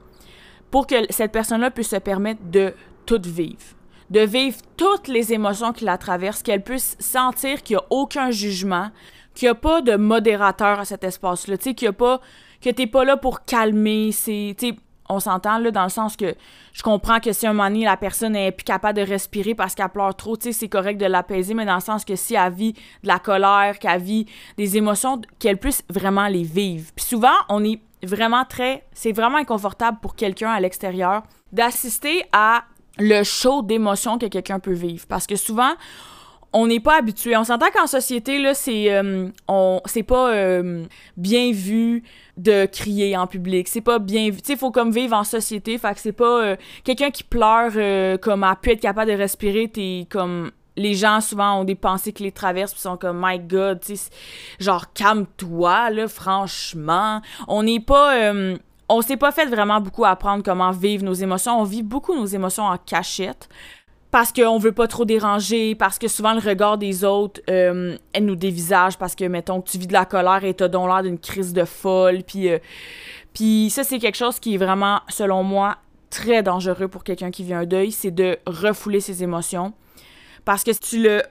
pour 0.71 0.87
que 0.87 0.95
cette 1.09 1.31
personne-là 1.31 1.71
puisse 1.71 1.89
se 1.89 1.95
permettre 1.95 2.41
de 2.45 2.73
tout 3.05 3.21
vivre. 3.25 3.75
De 4.09 4.21
vivre 4.21 4.57
toutes 4.77 5.07
les 5.07 5.33
émotions 5.33 5.71
qui 5.71 5.85
la 5.85 5.97
traversent, 5.97 6.43
qu'elle 6.43 6.63
puisse 6.63 6.95
sentir 6.99 7.61
qu'il 7.63 7.75
n'y 7.75 7.81
a 7.81 7.85
aucun 7.89 8.31
jugement, 8.31 8.89
qu'il 9.35 9.45
n'y 9.47 9.51
a 9.51 9.55
pas 9.55 9.81
de 9.81 9.95
modérateur 9.95 10.79
à 10.79 10.85
cet 10.85 11.03
espace-là, 11.03 11.57
tu 11.57 11.63
sais, 11.65 11.73
qu'il 11.75 11.85
y 11.85 11.89
a 11.89 11.93
pas, 11.93 12.19
que 12.61 12.69
t'es 12.69 12.87
pas 12.87 13.05
là 13.05 13.17
pour 13.17 13.45
calmer, 13.45 14.11
c'est, 14.11 14.55
tu 14.57 14.69
sais, 14.69 14.75
on 15.09 15.19
s'entend 15.19 15.57
là 15.57 15.71
dans 15.71 15.83
le 15.83 15.89
sens 15.89 16.15
que 16.15 16.35
je 16.71 16.83
comprends 16.83 17.19
que 17.19 17.33
si 17.33 17.47
un 17.47 17.53
moment 17.53 17.69
donné 17.69 17.83
la 17.83 17.97
personne 17.97 18.35
est 18.35 18.51
plus 18.51 18.63
capable 18.63 18.99
de 18.99 19.03
respirer 19.03 19.55
parce 19.55 19.73
qu'elle 19.73 19.89
pleure 19.89 20.15
trop, 20.15 20.37
tu 20.37 20.45
sais, 20.45 20.51
c'est 20.51 20.69
correct 20.69 20.99
de 20.99 21.07
l'apaiser, 21.07 21.55
mais 21.55 21.65
dans 21.65 21.75
le 21.75 21.81
sens 21.81 22.05
que 22.05 22.15
si 22.15 22.35
elle 22.35 22.53
vit 22.53 22.73
de 22.73 23.07
la 23.07 23.17
colère, 23.17 23.79
qu'elle 23.79 24.01
vit 24.01 24.27
des 24.57 24.77
émotions, 24.77 25.19
qu'elle 25.39 25.57
puisse 25.57 25.83
vraiment 25.89 26.27
les 26.27 26.43
vivre. 26.43 26.91
Puis 26.95 27.05
souvent, 27.05 27.33
on 27.49 27.63
est 27.63 27.81
vraiment 28.03 28.45
très. 28.45 28.83
C'est 28.93 29.11
vraiment 29.11 29.37
inconfortable 29.37 29.99
pour 30.01 30.15
quelqu'un 30.15 30.51
à 30.51 30.59
l'extérieur 30.59 31.23
d'assister 31.51 32.23
à 32.31 32.63
le 32.97 33.23
show 33.23 33.61
d'émotions 33.61 34.17
que 34.17 34.25
quelqu'un 34.27 34.59
peut 34.59 34.73
vivre. 34.73 35.05
Parce 35.07 35.25
que 35.25 35.35
souvent, 35.35 35.73
on 36.53 36.67
n'est 36.67 36.79
pas 36.79 36.97
habitué. 36.97 37.37
On 37.37 37.43
s'entend 37.43 37.69
qu'en 37.73 37.87
société, 37.87 38.39
là, 38.39 38.53
c'est 38.53 38.91
euh, 38.91 39.27
on 39.47 39.81
c'est 39.85 40.03
pas 40.03 40.33
euh, 40.33 40.85
bien 41.15 41.51
vu 41.51 42.03
de 42.37 42.65
crier 42.65 43.15
en 43.17 43.27
public. 43.27 43.67
C'est 43.67 43.81
pas 43.81 43.99
bien 43.99 44.29
vu. 44.29 44.37
Tu 44.37 44.53
sais, 44.53 44.55
faut 44.55 44.71
comme 44.71 44.91
vivre 44.91 45.15
en 45.15 45.23
société. 45.23 45.77
Fait 45.77 45.93
que 45.93 45.99
c'est 45.99 46.11
pas 46.11 46.43
euh, 46.43 46.55
quelqu'un 46.83 47.11
qui 47.11 47.23
pleure 47.23 48.19
comme 48.19 48.43
a 48.43 48.55
pu 48.55 48.71
être 48.71 48.81
capable 48.81 49.11
de 49.11 49.17
respirer. 49.17 49.67
T'es 49.67 50.07
comme 50.09 50.51
les 50.79 50.95
gens 50.95 51.21
souvent 51.21 51.59
ont 51.59 51.63
des 51.63 51.75
pensées 51.75 52.13
qui 52.13 52.23
les 52.23 52.31
traversent 52.31 52.73
puis 52.73 52.81
sont 52.81 52.97
comme 52.97 53.21
my 53.23 53.37
god 53.37 53.81
tu 53.81 53.95
genre 54.59 54.91
calme-toi 54.93 55.89
là 55.91 56.07
franchement 56.07 57.21
on 57.47 57.63
n'est 57.63 57.81
pas 57.81 58.15
euh, 58.15 58.57
on 58.87 59.01
s'est 59.01 59.17
pas 59.17 59.31
fait 59.31 59.45
vraiment 59.45 59.81
beaucoup 59.81 60.05
apprendre 60.05 60.43
comment 60.43 60.71
vivre 60.71 61.03
nos 61.03 61.13
émotions 61.13 61.59
on 61.59 61.63
vit 61.63 61.83
beaucoup 61.83 62.15
nos 62.15 62.25
émotions 62.25 62.63
en 62.63 62.77
cachette 62.77 63.49
parce 64.11 64.31
qu'on 64.31 64.57
veut 64.57 64.71
pas 64.71 64.87
trop 64.87 65.05
déranger, 65.05 65.75
parce 65.75 65.99
que 65.99 66.07
souvent 66.07 66.33
le 66.33 66.39
regard 66.39 66.79
des 66.79 67.03
autres, 67.03 67.41
euh, 67.47 67.95
elle 68.11 68.25
nous 68.25 68.35
dévisage, 68.35 68.97
parce 68.97 69.13
que, 69.13 69.25
mettons, 69.25 69.61
tu 69.61 69.77
vis 69.77 69.85
de 69.85 69.93
la 69.93 70.05
colère 70.05 70.43
et 70.43 70.53
t'as 70.55 70.67
donc 70.67 70.87
l'air 70.87 71.03
d'une 71.03 71.19
crise 71.19 71.53
de 71.53 71.63
folle, 71.63 72.23
puis, 72.25 72.49
euh, 72.49 72.57
puis 73.35 73.69
ça, 73.69 73.83
c'est 73.83 73.99
quelque 73.99 74.17
chose 74.17 74.39
qui 74.39 74.55
est 74.55 74.57
vraiment, 74.57 75.01
selon 75.09 75.43
moi, 75.43 75.77
très 76.09 76.41
dangereux 76.41 76.87
pour 76.87 77.03
quelqu'un 77.03 77.29
qui 77.29 77.43
vit 77.43 77.53
un 77.53 77.65
deuil, 77.65 77.91
c'est 77.91 78.09
de 78.09 78.37
refouler 78.47 78.99
ses 78.99 79.21
émotions. 79.21 79.73
Parce 80.49 80.63
que 80.63 80.73
si 80.73 80.79
tu 80.79 81.03
le, 81.03 81.21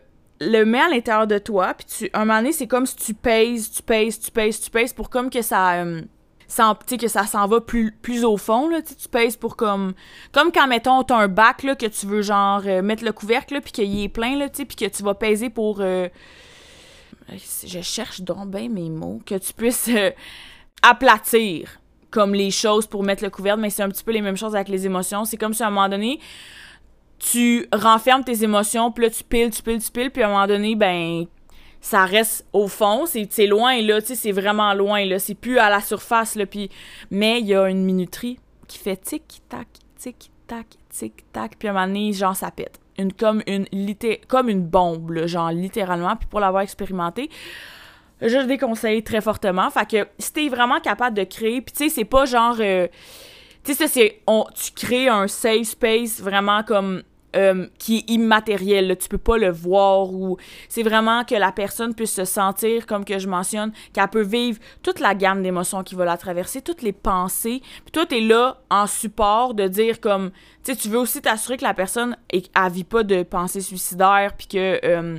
le 0.41 0.63
mets 0.63 0.79
à 0.79 0.89
l'intérieur 0.89 1.27
de 1.27 1.39
toi, 1.39 1.75
puis 1.75 1.87
tu, 1.87 2.11
un 2.14 2.21
moment 2.21 2.38
donné, 2.38 2.53
c'est 2.53 2.69
comme 2.69 2.87
si 2.87 2.95
tu 2.95 3.14
pèses, 3.14 3.69
tu 3.69 3.83
pèses, 3.83 4.21
tu 4.21 4.31
pèses, 4.31 4.61
tu 4.61 4.71
pèses 4.71 4.92
pour 4.92 5.11
comme 5.11 5.29
que 5.29 5.42
ça. 5.42 5.83
Euh, 5.83 6.03
que 6.47 7.09
ça 7.09 7.27
s'en 7.27 7.49
va 7.49 7.61
plus, 7.61 7.90
plus 7.90 8.25
au 8.25 8.37
fond, 8.37 8.69
là, 8.69 8.81
tu 8.81 9.09
pèses 9.09 9.37
pour 9.37 9.57
comme... 9.57 9.95
Comme 10.31 10.53
quand, 10.53 10.69
mettons, 10.69 11.03
t'as 11.03 11.16
un 11.16 11.27
bac, 11.27 11.64
là, 11.64 11.75
que 11.75 11.87
tu 11.87 12.07
veux, 12.07 12.23
genre, 12.23 12.62
euh, 12.64 12.81
mettre 12.81 13.05
le 13.05 13.11
couvercle, 13.11 13.55
là, 13.55 13.61
puis 13.61 13.73
qu'il 13.73 14.01
est 14.01 14.09
plein, 14.09 14.38
là, 14.38 14.49
tu 14.49 14.64
puis 14.64 14.77
que 14.77 14.85
tu 14.85 15.03
vas 15.03 15.14
peser 15.14 15.51
pour... 15.51 15.79
Euh, 15.81 16.09
je 17.66 17.81
cherche 17.81 18.21
donc 18.21 18.53
bien 18.53 18.69
mes 18.69 18.88
mots. 18.88 19.21
Que 19.27 19.35
tu 19.35 19.53
puisses 19.53 19.90
aplatir, 20.81 21.81
comme 22.12 22.35
les 22.35 22.53
choses 22.53 22.87
pour 22.87 23.03
mettre 23.03 23.25
le 23.25 23.31
couvercle, 23.31 23.62
mais 23.62 23.71
c'est 23.71 23.83
un 23.83 23.88
petit 23.88 24.05
peu 24.05 24.12
les 24.12 24.23
mêmes 24.23 24.37
choses 24.37 24.55
avec 24.55 24.69
les 24.69 24.87
émotions. 24.87 25.25
C'est 25.25 25.37
comme 25.37 25.55
si, 25.55 25.64
à 25.64 25.66
un 25.66 25.71
moment 25.71 25.88
donné, 25.88 26.21
tu 27.18 27.66
renfermes 27.72 28.24
tes 28.24 28.44
émotions, 28.44 28.92
puis 28.92 29.04
là, 29.04 29.11
tu 29.11 29.24
piles, 29.24 29.50
tu 29.50 29.62
piles, 29.62 29.83
tu 29.83 29.90
piles, 29.90 30.11
puis 30.11 30.22
à 30.22 30.26
un 30.26 30.31
moment 30.31 30.46
donné, 30.46 30.76
ben, 30.76 31.24
ça 31.81 32.04
reste 32.04 32.46
au 32.52 32.68
fond, 32.68 33.07
c'est 33.07 33.46
loin, 33.46 33.81
là, 33.83 34.00
tu 34.00 34.09
sais, 34.09 34.14
c'est 34.14 34.33
vraiment 34.33 34.72
loin, 34.74 35.04
là, 35.04 35.18
c'est 35.18 35.35
plus 35.35 35.59
à 35.59 35.70
la 35.70 35.81
surface, 35.81 36.35
là, 36.35 36.46
puis... 36.46 36.70
Mais 37.11 37.40
il 37.40 37.46
y 37.46 37.54
a 37.54 37.68
une 37.68 37.85
minuterie 37.85 38.38
qui 38.66 38.78
fait 38.78 38.96
tic-tac, 38.96 39.66
tic-tac, 39.96 40.66
tic-tac, 40.90 41.57
puis 41.59 41.68
à 41.68 41.70
un 41.72 41.74
moment 41.74 41.87
donné, 41.87 42.12
genre, 42.12 42.37
ça 42.37 42.50
pète. 42.50 42.78
Une, 42.98 43.12
comme, 43.12 43.42
une, 43.46 43.66
comme 44.26 44.48
une 44.48 44.62
bombe, 44.62 45.11
là, 45.11 45.26
genre, 45.26 45.50
littéralement, 45.50 46.16
puis 46.16 46.28
pour 46.28 46.40
l'avoir 46.40 46.62
expérimenté, 46.62 47.31
je 48.20 48.37
le 48.37 48.46
déconseille 48.46 49.02
très 49.02 49.20
fortement, 49.20 49.70
fait 49.70 49.88
que 49.88 50.09
si 50.18 50.33
t'es 50.33 50.48
vraiment 50.48 50.81
capable 50.81 51.16
de 51.16 51.24
créer, 51.24 51.62
puis 51.62 51.72
tu 51.72 51.85
sais, 51.85 51.88
c'est 51.88 52.04
pas 52.04 52.26
genre... 52.26 52.57
Euh, 52.61 52.87
tu 53.72 53.87
sais, 53.87 53.88
c'est. 53.88 54.20
Tu 54.54 54.72
crées 54.72 55.09
un 55.09 55.28
safe 55.28 55.68
space 55.68 56.20
vraiment 56.20 56.62
comme. 56.62 57.02
Euh, 57.37 57.66
qui 57.78 57.98
est 57.98 58.11
immatériel, 58.11 58.96
tu 58.98 59.07
peux 59.07 59.18
pas 59.18 59.37
le 59.37 59.50
voir 59.50 60.11
ou 60.14 60.38
c'est 60.70 60.83
vraiment 60.83 61.24
que 61.24 61.35
la 61.35 61.52
personne 61.52 61.94
puisse 61.94 62.14
se 62.14 62.24
sentir, 62.24 62.87
comme 62.87 63.04
que 63.04 63.18
je 63.18 63.28
mentionne, 63.28 63.70
qu'elle 63.92 64.09
peut 64.09 64.22
vivre 64.22 64.59
toute 64.83 64.98
la 64.98 65.14
gamme 65.14 65.42
d'émotions 65.42 65.83
qui 65.83 65.94
va 65.94 66.07
la 66.07 66.16
traverser, 66.16 66.62
toutes 66.62 66.81
les 66.81 66.94
pensées. 66.94 67.61
Puis 67.83 67.92
toi, 67.92 68.07
t'es 68.07 68.22
là 68.22 68.62
en 68.70 68.87
support 68.87 69.52
de 69.52 69.68
dire 69.68 70.00
comme, 70.00 70.31
tu 70.64 70.74
tu 70.74 70.88
veux 70.88 70.98
aussi 70.98 71.20
t'assurer 71.20 71.59
que 71.59 71.64
la 71.64 71.74
personne, 71.74 72.16
elle 72.33 72.72
vit 72.72 72.85
pas 72.85 73.02
de 73.02 73.22
pensées 73.24 73.61
suicidaires, 73.61 74.33
puis 74.35 74.46
que 74.46 74.81
euh, 74.83 75.18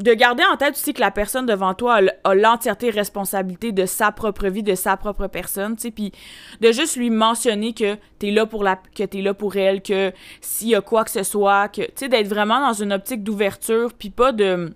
de 0.00 0.14
garder 0.14 0.42
en 0.44 0.56
tête 0.56 0.74
aussi 0.74 0.94
que 0.94 1.00
la 1.00 1.10
personne 1.10 1.46
devant 1.46 1.74
toi 1.74 2.00
a, 2.24 2.34
l'entièreté 2.34 2.90
responsabilité 2.90 3.72
de 3.72 3.86
sa 3.86 4.10
propre 4.10 4.48
vie, 4.48 4.62
de 4.62 4.74
sa 4.74 4.96
propre 4.96 5.26
personne, 5.26 5.76
tu 5.76 5.82
sais, 5.82 5.90
puis 5.90 6.12
de 6.60 6.72
juste 6.72 6.96
lui 6.96 7.10
mentionner 7.10 7.72
que 7.72 7.96
t'es 8.18 8.30
là 8.30 8.46
pour 8.46 8.64
la, 8.64 8.76
que 8.76 9.04
t'es 9.04 9.22
là 9.22 9.34
pour 9.34 9.56
elle, 9.56 9.82
que 9.82 10.12
s'il 10.40 10.68
y 10.68 10.74
a 10.74 10.80
quoi 10.80 11.04
que 11.04 11.10
ce 11.10 11.22
soit, 11.22 11.68
que, 11.68 11.82
tu 11.82 11.92
sais, 11.96 12.08
d'être 12.08 12.28
vraiment 12.28 12.66
dans 12.66 12.72
une 12.72 12.92
optique 12.92 13.22
d'ouverture, 13.22 13.92
puis 13.92 14.10
pas 14.10 14.32
de 14.32 14.72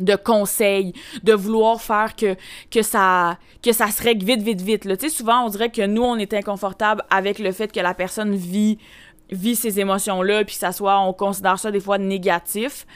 de 0.00 0.16
conseils, 0.16 0.94
de 1.22 1.34
vouloir 1.34 1.80
faire 1.80 2.16
que, 2.16 2.34
que, 2.70 2.80
ça, 2.80 3.38
que 3.62 3.72
ça 3.72 3.88
se 3.88 4.02
règle 4.02 4.24
vite, 4.24 4.40
vite, 4.40 4.62
vite. 4.62 4.84
Là. 4.86 4.96
Tu 4.96 5.08
sais, 5.08 5.14
souvent, 5.14 5.44
on 5.44 5.48
dirait 5.48 5.70
que 5.70 5.84
nous, 5.84 6.02
on 6.02 6.16
est 6.16 6.32
inconfortable 6.32 7.02
avec 7.10 7.38
le 7.38 7.52
fait 7.52 7.70
que 7.70 7.78
la 7.78 7.92
personne 7.92 8.34
vit, 8.34 8.78
vit 9.30 9.54
ces 9.54 9.80
émotions-là, 9.80 10.44
puis 10.44 10.54
ça 10.54 10.72
soit, 10.72 10.98
on 11.00 11.12
considère 11.12 11.58
ça 11.58 11.70
des 11.70 11.80
fois 11.80 11.98
négatif. 11.98 12.86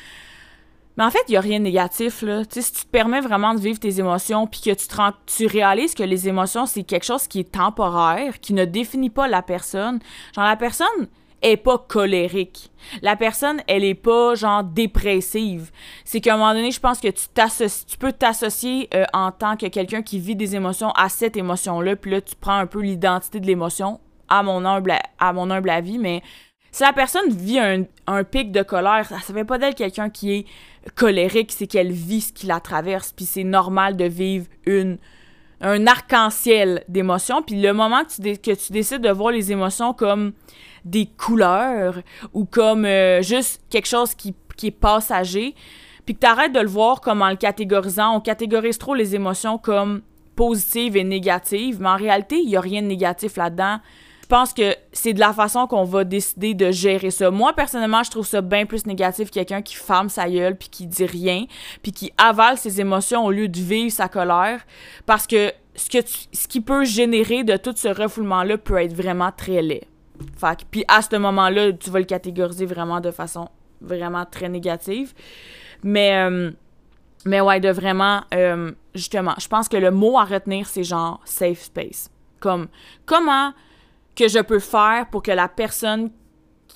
Mais 0.96 1.04
en 1.04 1.10
fait, 1.10 1.22
il 1.28 1.32
n'y 1.32 1.36
a 1.36 1.40
rien 1.40 1.58
de 1.58 1.64
négatif, 1.64 2.22
là. 2.22 2.44
Tu 2.44 2.62
si 2.62 2.72
tu 2.72 2.84
te 2.84 2.90
permets 2.90 3.20
vraiment 3.20 3.54
de 3.54 3.60
vivre 3.60 3.78
tes 3.78 3.98
émotions, 3.98 4.46
puis 4.46 4.60
que 4.60 4.70
tu, 4.70 4.86
tu 5.26 5.46
réalises 5.46 5.94
que 5.94 6.02
les 6.02 6.28
émotions, 6.28 6.66
c'est 6.66 6.84
quelque 6.84 7.04
chose 7.04 7.28
qui 7.28 7.40
est 7.40 7.52
temporaire, 7.52 8.40
qui 8.40 8.54
ne 8.54 8.64
définit 8.64 9.10
pas 9.10 9.28
la 9.28 9.42
personne. 9.42 10.00
Genre, 10.34 10.44
la 10.44 10.56
personne 10.56 11.08
est 11.42 11.58
pas 11.58 11.78
colérique. 11.78 12.70
La 13.02 13.14
personne, 13.14 13.60
elle 13.66 13.84
est 13.84 13.94
pas, 13.94 14.34
genre, 14.34 14.64
dépressive. 14.64 15.70
C'est 16.04 16.20
qu'à 16.20 16.34
un 16.34 16.36
moment 16.38 16.54
donné, 16.54 16.70
je 16.70 16.80
pense 16.80 16.98
que 16.98 17.08
tu 17.08 17.26
tu 17.86 17.98
peux 17.98 18.12
t'associer 18.12 18.88
euh, 18.94 19.04
en 19.12 19.32
tant 19.32 19.56
que 19.56 19.66
quelqu'un 19.66 20.02
qui 20.02 20.18
vit 20.18 20.36
des 20.36 20.56
émotions 20.56 20.90
à 20.90 21.08
cette 21.08 21.36
émotion-là, 21.36 21.96
puis 21.96 22.10
là, 22.10 22.20
tu 22.20 22.34
prends 22.36 22.56
un 22.56 22.66
peu 22.66 22.80
l'identité 22.80 23.38
de 23.40 23.46
l'émotion, 23.46 24.00
à 24.28 24.42
mon 24.42 24.64
humble, 24.64 24.94
à 25.18 25.32
mon 25.32 25.50
humble 25.50 25.70
avis, 25.70 25.98
mais 25.98 26.22
si 26.76 26.82
la 26.82 26.92
personne 26.92 27.30
vit 27.30 27.58
un, 27.58 28.24
pic 28.24 28.52
de 28.52 28.62
colère, 28.62 29.06
ça 29.08 29.32
fait 29.32 29.46
pas 29.46 29.56
d'elle 29.56 29.74
quelqu'un 29.74 30.10
qui 30.10 30.34
est 30.34 30.46
colérique, 30.94 31.50
c'est 31.50 31.66
qu'elle 31.66 31.90
vit 31.90 32.20
ce 32.20 32.34
qui 32.34 32.44
la 32.44 32.60
traverse, 32.60 33.14
puis 33.16 33.24
c'est 33.24 33.44
normal 33.44 33.96
de 33.96 34.04
vivre 34.04 34.44
un 35.62 35.86
arc-en-ciel 35.86 36.84
d'émotions, 36.86 37.40
puis 37.40 37.62
le 37.62 37.72
moment 37.72 38.04
que 38.04 38.20
tu, 38.20 38.36
que 38.36 38.50
tu 38.50 38.74
décides 38.74 39.00
de 39.00 39.08
voir 39.08 39.32
les 39.32 39.52
émotions 39.52 39.94
comme 39.94 40.34
des 40.84 41.06
couleurs 41.06 42.02
ou 42.34 42.44
comme 42.44 42.84
euh, 42.84 43.22
juste 43.22 43.62
quelque 43.70 43.88
chose 43.88 44.14
qui, 44.14 44.34
qui 44.58 44.66
est 44.66 44.70
passager, 44.70 45.54
puis 46.04 46.14
que 46.14 46.20
tu 46.20 46.26
arrêtes 46.26 46.52
de 46.52 46.60
le 46.60 46.68
voir 46.68 47.00
comme 47.00 47.22
en 47.22 47.30
le 47.30 47.36
catégorisant, 47.36 48.16
on 48.16 48.20
catégorise 48.20 48.76
trop 48.76 48.94
les 48.94 49.14
émotions 49.14 49.56
comme 49.56 50.02
positives 50.34 50.94
et 50.98 51.04
négatives, 51.04 51.80
mais 51.80 51.88
en 51.88 51.96
réalité, 51.96 52.36
il 52.36 52.48
n'y 52.48 52.56
a 52.58 52.60
rien 52.60 52.82
de 52.82 52.88
négatif 52.88 53.38
là-dedans 53.38 53.78
je 54.26 54.28
pense 54.28 54.52
que 54.52 54.74
c'est 54.92 55.12
de 55.12 55.20
la 55.20 55.32
façon 55.32 55.68
qu'on 55.68 55.84
va 55.84 56.02
décider 56.02 56.52
de 56.52 56.72
gérer 56.72 57.12
ça. 57.12 57.30
Moi, 57.30 57.52
personnellement, 57.52 58.02
je 58.02 58.10
trouve 58.10 58.26
ça 58.26 58.40
bien 58.40 58.66
plus 58.66 58.84
négatif 58.84 59.30
quelqu'un 59.30 59.62
qui 59.62 59.76
ferme 59.76 60.08
sa 60.08 60.28
gueule 60.28 60.56
puis 60.56 60.68
qui 60.68 60.88
dit 60.88 61.06
rien, 61.06 61.44
puis 61.80 61.92
qui 61.92 62.12
avale 62.18 62.58
ses 62.58 62.80
émotions 62.80 63.24
au 63.24 63.30
lieu 63.30 63.46
de 63.46 63.60
vivre 63.60 63.92
sa 63.92 64.08
colère. 64.08 64.66
Parce 65.06 65.28
que 65.28 65.52
ce, 65.76 65.88
que 65.88 65.98
ce 66.04 66.48
qui 66.48 66.60
peut 66.60 66.84
générer 66.84 67.44
de 67.44 67.56
tout 67.56 67.72
ce 67.76 67.86
refoulement-là 67.86 68.58
peut 68.58 68.78
être 68.78 68.94
vraiment 68.94 69.30
très 69.30 69.62
laid. 69.62 69.86
Fait 70.36 70.58
puis 70.72 70.84
à 70.88 71.02
ce 71.02 71.14
moment-là, 71.14 71.72
tu 71.74 71.90
vas 71.90 72.00
le 72.00 72.04
catégoriser 72.04 72.66
vraiment 72.66 73.00
de 73.00 73.12
façon 73.12 73.48
vraiment 73.80 74.24
très 74.24 74.48
négative. 74.48 75.14
Mais, 75.84 76.16
euh, 76.16 76.50
mais 77.24 77.40
ouais, 77.40 77.60
de 77.60 77.70
vraiment, 77.70 78.22
euh, 78.34 78.72
justement, 78.92 79.34
je 79.38 79.46
pense 79.46 79.68
que 79.68 79.76
le 79.76 79.92
mot 79.92 80.18
à 80.18 80.24
retenir, 80.24 80.66
c'est 80.66 80.82
genre 80.82 81.20
safe 81.24 81.60
space. 81.60 82.10
Comme, 82.40 82.66
comment 83.04 83.52
que 84.16 84.28
je 84.28 84.40
peux 84.40 84.58
faire 84.58 85.08
pour 85.10 85.22
que 85.22 85.30
la 85.30 85.48
personne 85.48 86.10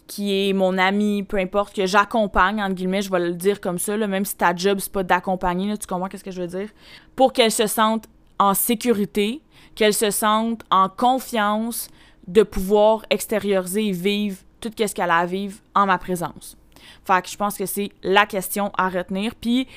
qui 0.06 0.48
est 0.48 0.52
mon 0.52 0.76
ami, 0.76 1.22
peu 1.22 1.38
importe, 1.38 1.74
que 1.74 1.86
j'accompagne, 1.86 2.60
entre 2.60 2.74
guillemets, 2.74 3.02
je 3.02 3.10
vais 3.10 3.20
le 3.20 3.34
dire 3.34 3.60
comme 3.60 3.78
ça, 3.78 3.96
même 3.96 4.24
si 4.24 4.36
ta 4.36 4.54
job, 4.54 4.78
c'est 4.80 4.92
pas 4.92 5.04
d'accompagner, 5.04 5.76
tu 5.78 5.86
comprends 5.86 6.08
qu'est-ce 6.08 6.24
que 6.24 6.32
je 6.32 6.42
veux 6.42 6.48
dire? 6.48 6.68
Pour 7.14 7.32
qu'elle 7.32 7.52
se 7.52 7.66
sente 7.66 8.06
en 8.38 8.54
sécurité, 8.54 9.40
qu'elle 9.74 9.94
se 9.94 10.10
sente 10.10 10.62
en 10.70 10.88
confiance 10.88 11.88
de 12.26 12.42
pouvoir 12.42 13.04
extérioriser 13.10 13.86
et 13.86 13.92
vivre 13.92 14.36
tout 14.60 14.70
ce 14.76 14.94
qu'elle 14.94 15.10
a 15.10 15.18
à 15.18 15.26
vivre 15.26 15.58
en 15.74 15.86
ma 15.86 15.98
présence. 15.98 16.56
Fait 17.04 17.22
que 17.22 17.28
je 17.28 17.36
pense 17.36 17.56
que 17.56 17.66
c'est 17.66 17.90
la 18.02 18.26
question 18.26 18.72
à 18.76 18.88
retenir. 18.88 19.34
Puis, 19.34 19.68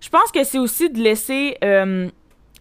je 0.00 0.08
pense 0.08 0.30
que 0.32 0.44
c'est 0.44 0.58
aussi 0.58 0.90
de 0.90 1.00
laisser 1.00 1.56
euh, 1.64 2.08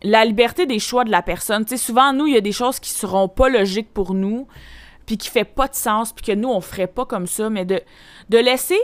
la 0.04 0.26
liberté 0.26 0.66
des 0.66 0.80
choix 0.80 1.04
de 1.04 1.12
la 1.12 1.22
personne. 1.22 1.66
Tu 1.66 1.78
souvent, 1.78 2.14
nous, 2.14 2.28
il 2.28 2.34
y 2.34 2.38
a 2.38 2.42
des 2.42 2.52
choses 2.52 2.80
qui 2.80 2.90
seront 2.90 3.28
pas 3.28 3.50
logiques 3.50 3.94
pour 3.94 4.14
nous, 4.14 4.48
puis 5.06 5.18
qui 5.18 5.30
fait 5.30 5.46
pas 5.46 5.68
de 5.68 5.76
sens, 5.76 6.14
puis 6.14 6.26
que 6.26 6.32
nous, 6.32 6.50
on 6.50 6.62
ferait 6.62 6.88
pas 6.88 7.06
comme 7.06 7.28
ça, 7.28 7.50
mais 7.50 7.66
de, 7.66 7.82
de 8.30 8.38
laisser... 8.38 8.80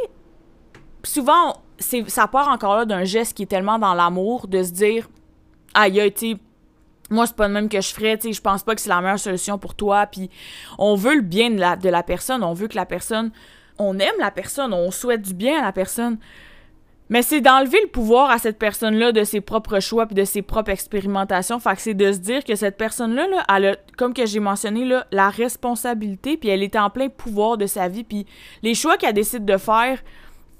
Souvent, 1.03 1.61
ça 1.79 2.27
part 2.27 2.49
encore 2.49 2.75
là 2.75 2.85
d'un 2.85 3.03
geste 3.05 3.37
qui 3.37 3.43
est 3.43 3.47
tellement 3.47 3.79
dans 3.79 3.93
l'amour, 3.93 4.47
de 4.47 4.61
se 4.63 4.71
dire, 4.71 5.07
aïe, 5.73 6.11
tu 6.13 6.31
sais, 6.31 6.37
moi, 7.09 7.25
c'est 7.25 7.35
pas 7.35 7.47
le 7.47 7.53
même 7.53 7.69
que 7.69 7.79
je 7.79 7.93
ferais, 7.93 8.17
tu 8.17 8.27
sais, 8.27 8.33
je 8.33 8.41
pense 8.41 8.63
pas 8.63 8.75
que 8.75 8.81
c'est 8.81 8.89
la 8.89 8.99
meilleure 8.99 9.19
solution 9.19 9.57
pour 9.57 9.75
toi, 9.75 10.05
puis 10.07 10.29
on 10.77 10.95
veut 10.95 11.15
le 11.15 11.21
bien 11.21 11.49
la, 11.51 11.75
de 11.77 11.87
la 11.87 12.03
personne, 12.03 12.43
on 12.43 12.53
veut 12.53 12.67
que 12.67 12.75
la 12.75 12.85
personne, 12.85 13.31
on 13.77 13.97
aime 13.99 14.15
la 14.19 14.31
personne, 14.31 14.73
on 14.73 14.91
souhaite 14.91 15.21
du 15.21 15.33
bien 15.33 15.59
à 15.59 15.65
la 15.65 15.71
personne, 15.71 16.17
mais 17.09 17.21
c'est 17.21 17.41
d'enlever 17.41 17.79
le 17.81 17.87
pouvoir 17.87 18.29
à 18.29 18.37
cette 18.37 18.59
personne-là 18.59 19.11
de 19.11 19.23
ses 19.23 19.41
propres 19.41 19.79
choix 19.79 20.05
puis 20.05 20.15
de 20.15 20.25
ses 20.25 20.41
propres 20.41 20.71
expérimentations. 20.71 21.59
Fait 21.59 21.75
que 21.75 21.81
c'est 21.81 21.93
de 21.93 22.11
se 22.11 22.17
dire 22.17 22.43
que 22.43 22.55
cette 22.55 22.77
personne-là, 22.77 23.27
là, 23.27 23.45
elle 23.55 23.65
a, 23.65 23.75
comme 23.97 24.13
que 24.13 24.25
j'ai 24.25 24.39
mentionné, 24.39 24.87
la 25.11 25.29
responsabilité 25.29 26.37
puis 26.37 26.49
elle 26.49 26.63
est 26.63 26.75
en 26.75 26.89
plein 26.89 27.09
pouvoir 27.09 27.57
de 27.57 27.65
sa 27.65 27.87
vie. 27.87 28.03
Puis 28.03 28.25
les 28.61 28.73
choix 28.73 28.97
qu'elle 28.97 29.13
décide 29.13 29.45
de 29.45 29.57
faire, 29.57 29.99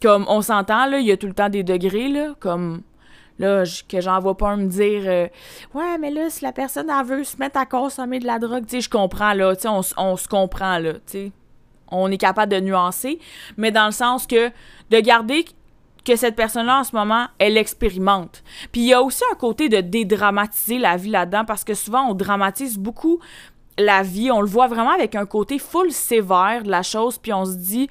comme 0.02 0.26
on 0.30 0.42
s'entend, 0.42 0.86
là, 0.86 1.00
il 1.00 1.06
y 1.06 1.12
a 1.12 1.18
tout 1.18 1.28
le 1.28 1.34
temps 1.34 1.50
des 1.50 1.64
degrés, 1.64 2.08
là, 2.08 2.34
comme 2.40 2.82
là, 3.40 3.64
que 3.88 4.02
j'en 4.02 4.20
vois 4.20 4.38
pas 4.38 4.56
me 4.56 4.68
dire 4.68 5.04
euh, 5.06 5.28
Ouais, 5.74 5.98
mais 6.00 6.12
là, 6.12 6.30
si 6.30 6.44
la 6.44 6.52
personne 6.52 6.92
veut 7.06 7.24
se 7.24 7.38
mettre 7.38 7.60
à 7.60 7.66
consommer 7.66 8.20
de 8.20 8.26
la 8.26 8.40
drogue, 8.40 8.66
tu 8.66 8.78
sais, 8.78 8.82
je 8.82 8.90
comprends, 8.90 9.34
là, 9.34 9.56
tu 9.56 9.64
sais, 9.64 9.68
on, 9.68 9.82
on 9.98 10.16
se 10.16 10.28
comprend, 10.28 10.80
là, 10.80 10.94
tu 10.94 11.00
sais. 11.06 11.32
On 11.90 12.12
est 12.12 12.18
capable 12.18 12.52
de 12.52 12.60
nuancer, 12.60 13.18
mais 13.56 13.72
dans 13.72 13.86
le 13.86 13.94
sens 13.94 14.28
que 14.28 14.50
de 14.90 15.00
garder 15.00 15.46
cette 16.16 16.36
personne-là, 16.36 16.80
en 16.80 16.84
ce 16.84 16.96
moment, 16.96 17.28
elle 17.40 17.58
expérimente. 17.58 18.44
Puis 18.72 18.82
il 18.82 18.88
y 18.88 18.94
a 18.94 19.02
aussi 19.02 19.24
un 19.32 19.36
côté 19.36 19.70
de 19.70 19.82
dédramatiser 19.82 20.80
la 20.80 20.98
vie 20.98 21.10
là-dedans, 21.10 21.46
parce 21.46 21.64
que 21.64 21.74
souvent, 21.74 22.10
on 22.10 22.14
dramatise 22.14 22.78
beaucoup 22.78 23.20
la 23.78 24.02
vie, 24.02 24.32
on 24.32 24.42
le 24.42 24.48
voit 24.48 24.68
vraiment 24.68 24.92
avec 24.92 25.16
un 25.16 25.26
côté 25.26 25.60
full 25.60 25.92
sévère 25.92 26.64
de 26.64 26.72
la 26.72 26.82
chose, 26.82 27.18
puis 27.18 27.32
on 27.34 27.46
se 27.46 27.56
dit, 27.56 27.90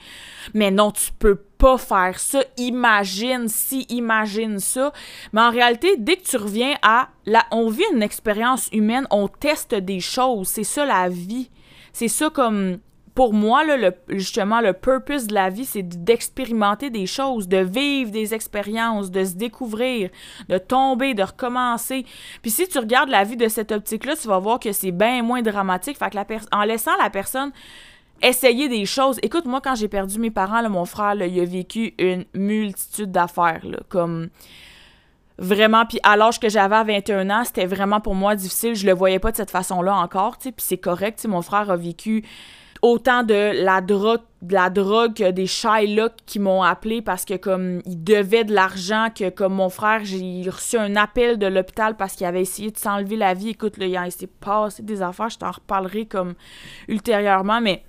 mais 0.53 0.71
non, 0.71 0.91
tu 0.91 1.13
peux 1.19 1.37
pas 1.37 1.79
faire 1.79 2.19
ça, 2.19 2.43
imagine 2.57 3.49
si, 3.49 3.83
imagine 3.89 4.59
ça. 4.59 4.93
Mais 5.33 5.41
en 5.41 5.51
réalité, 5.51 5.97
dès 5.97 6.17
que 6.17 6.25
tu 6.25 6.37
reviens 6.37 6.75
à, 6.83 7.09
la, 7.25 7.45
on 7.51 7.71
vit 7.71 7.85
une 7.93 8.03
expérience 8.03 8.69
humaine, 8.73 9.07
on 9.11 9.29
teste 9.29 9.75
des 9.75 10.01
choses, 10.01 10.49
c'est 10.49 10.65
ça 10.65 10.85
la 10.85 11.09
vie. 11.09 11.51
C'est 11.93 12.09
ça 12.09 12.29
comme 12.29 12.79
pour 13.17 13.33
moi, 13.33 13.65
là, 13.65 13.93
justement, 14.11 14.61
le 14.61 14.75
purpose 14.75 15.27
de 15.27 15.33
la 15.33 15.49
vie, 15.49 15.65
c'est 15.65 15.83
d'expérimenter 15.83 16.91
des 16.91 17.07
choses, 17.07 17.49
de 17.49 17.57
vivre 17.57 18.11
des 18.11 18.35
expériences, 18.35 19.11
de 19.11 19.25
se 19.25 19.35
découvrir, 19.35 20.11
de 20.51 20.59
tomber, 20.59 21.15
de 21.15 21.23
recommencer. 21.23 22.05
Puis 22.43 22.51
si 22.51 22.69
tu 22.69 22.79
regardes 22.79 23.09
la 23.09 23.25
vie 23.25 23.39
de 23.39 23.49
cette 23.49 23.73
optique-là, 23.73 24.17
tu 24.21 24.29
vas 24.29 24.39
voir 24.39 24.61
que 24.61 24.71
c'est 24.71 24.91
bien 24.91 25.23
moins 25.23 25.41
dramatique. 25.41 25.97
Fait 25.97 26.11
que 26.11 26.17
la 26.17 26.27
en 26.53 26.65
laissant 26.65 26.95
la 27.03 27.09
personne 27.09 27.53
essayer 28.21 28.69
des 28.69 28.85
choses. 28.85 29.19
Écoute, 29.23 29.47
moi, 29.47 29.63
quand 29.63 29.77
j'ai 29.77 29.89
perdu 29.89 30.19
mes 30.19 30.31
parents, 30.31 30.61
là, 30.61 30.69
mon 30.69 30.85
frère, 30.85 31.15
il 31.15 31.41
a 31.41 31.45
vécu 31.47 31.95
une 31.99 32.27
multitude 32.35 33.11
d'affaires, 33.11 33.63
comme 33.89 34.29
vraiment 35.39 35.87
puis 35.87 36.01
à 36.03 36.19
l'âge 36.19 36.39
que 36.39 36.51
j'avais 36.51 36.77
à 36.77 36.85
21 36.85 37.29
ans 37.29 37.45
c'était 37.45 37.67
vraiment 37.67 38.01
pour 38.01 38.15
moi 38.15 38.35
difficile 38.35 38.75
je 38.75 38.87
le 38.87 38.95
voyais 38.95 39.19
pas 39.19 39.31
de 39.33 39.37
cette 39.37 39.51
façon 39.51 39.83
là 39.83 39.95
encore 39.95 40.39
tu 40.39 40.45
sais 40.45 40.53
puis 40.53 40.65
c'est 40.67 40.79
correct 40.79 41.17
tu 41.17 41.23
sais 41.23 41.29
mon 41.29 41.43
frère 41.43 41.71
a 41.71 41.77
vécu 41.77 42.25
autant 42.87 43.25
de 43.25 43.65
la 43.65 43.81
drogue 43.81 44.21
de 44.43 45.13
que 45.13 45.31
des 45.33 45.47
Shylock 45.47 46.13
qui 46.25 46.39
m'ont 46.39 46.63
appelé 46.63 47.03
parce 47.03 47.25
que 47.25 47.35
comme 47.35 47.83
ils 47.85 48.03
devaient 48.03 48.45
de 48.45 48.55
l'argent 48.55 49.09
que 49.13 49.29
comme 49.29 49.55
mon 49.55 49.69
frère 49.71 50.05
j'ai 50.05 50.49
reçu 50.49 50.77
un 50.77 50.95
appel 50.95 51.37
de 51.37 51.47
l'hôpital 51.47 51.97
parce 51.97 52.15
qu'il 52.15 52.27
avait 52.27 52.43
essayé 52.43 52.71
de 52.71 52.79
s'enlever 52.79 53.17
la 53.17 53.35
vie. 53.35 53.51
Écoute 53.51 53.77
là 53.79 54.07
il 54.07 54.13
s'est 54.13 54.29
passé 54.29 54.85
des 54.85 55.03
affaires 55.03 55.31
je 55.31 55.39
t'en 55.39 55.51
reparlerai 55.51 56.07
comme 56.07 56.35
ultérieurement 56.87 57.61
mais 57.61 57.83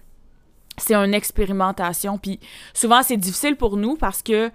c'est 0.78 0.96
une 0.96 1.14
expérimentation. 1.14 2.18
Puis 2.18 2.40
souvent 2.74 3.04
c'est 3.04 3.18
difficile 3.18 3.56
pour 3.56 3.78
nous 3.78 3.98
parce 3.98 4.24
que 4.24 4.50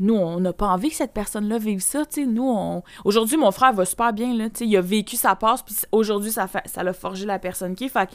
nous, 0.00 0.14
on 0.14 0.38
n'a 0.40 0.52
pas 0.52 0.66
envie 0.66 0.90
que 0.90 0.96
cette 0.96 1.12
personne-là 1.12 1.58
vive 1.58 1.80
ça, 1.80 2.04
tu 2.06 2.22
sais. 2.22 2.26
Nous, 2.26 2.48
on... 2.48 2.82
Aujourd'hui, 3.04 3.36
mon 3.36 3.50
frère 3.50 3.72
va 3.72 3.84
super 3.84 4.12
bien, 4.12 4.34
là, 4.34 4.48
tu 4.48 4.58
sais. 4.58 4.66
Il 4.66 4.76
a 4.76 4.80
vécu 4.80 5.16
sa 5.16 5.34
passe, 5.34 5.62
puis 5.62 5.74
aujourd'hui, 5.90 6.30
ça, 6.30 6.46
fait... 6.46 6.62
ça 6.66 6.82
l'a 6.82 6.92
forgé 6.92 7.26
la 7.26 7.38
personne 7.38 7.74
qui 7.74 7.84
est. 7.84 7.88
Fait 7.88 8.08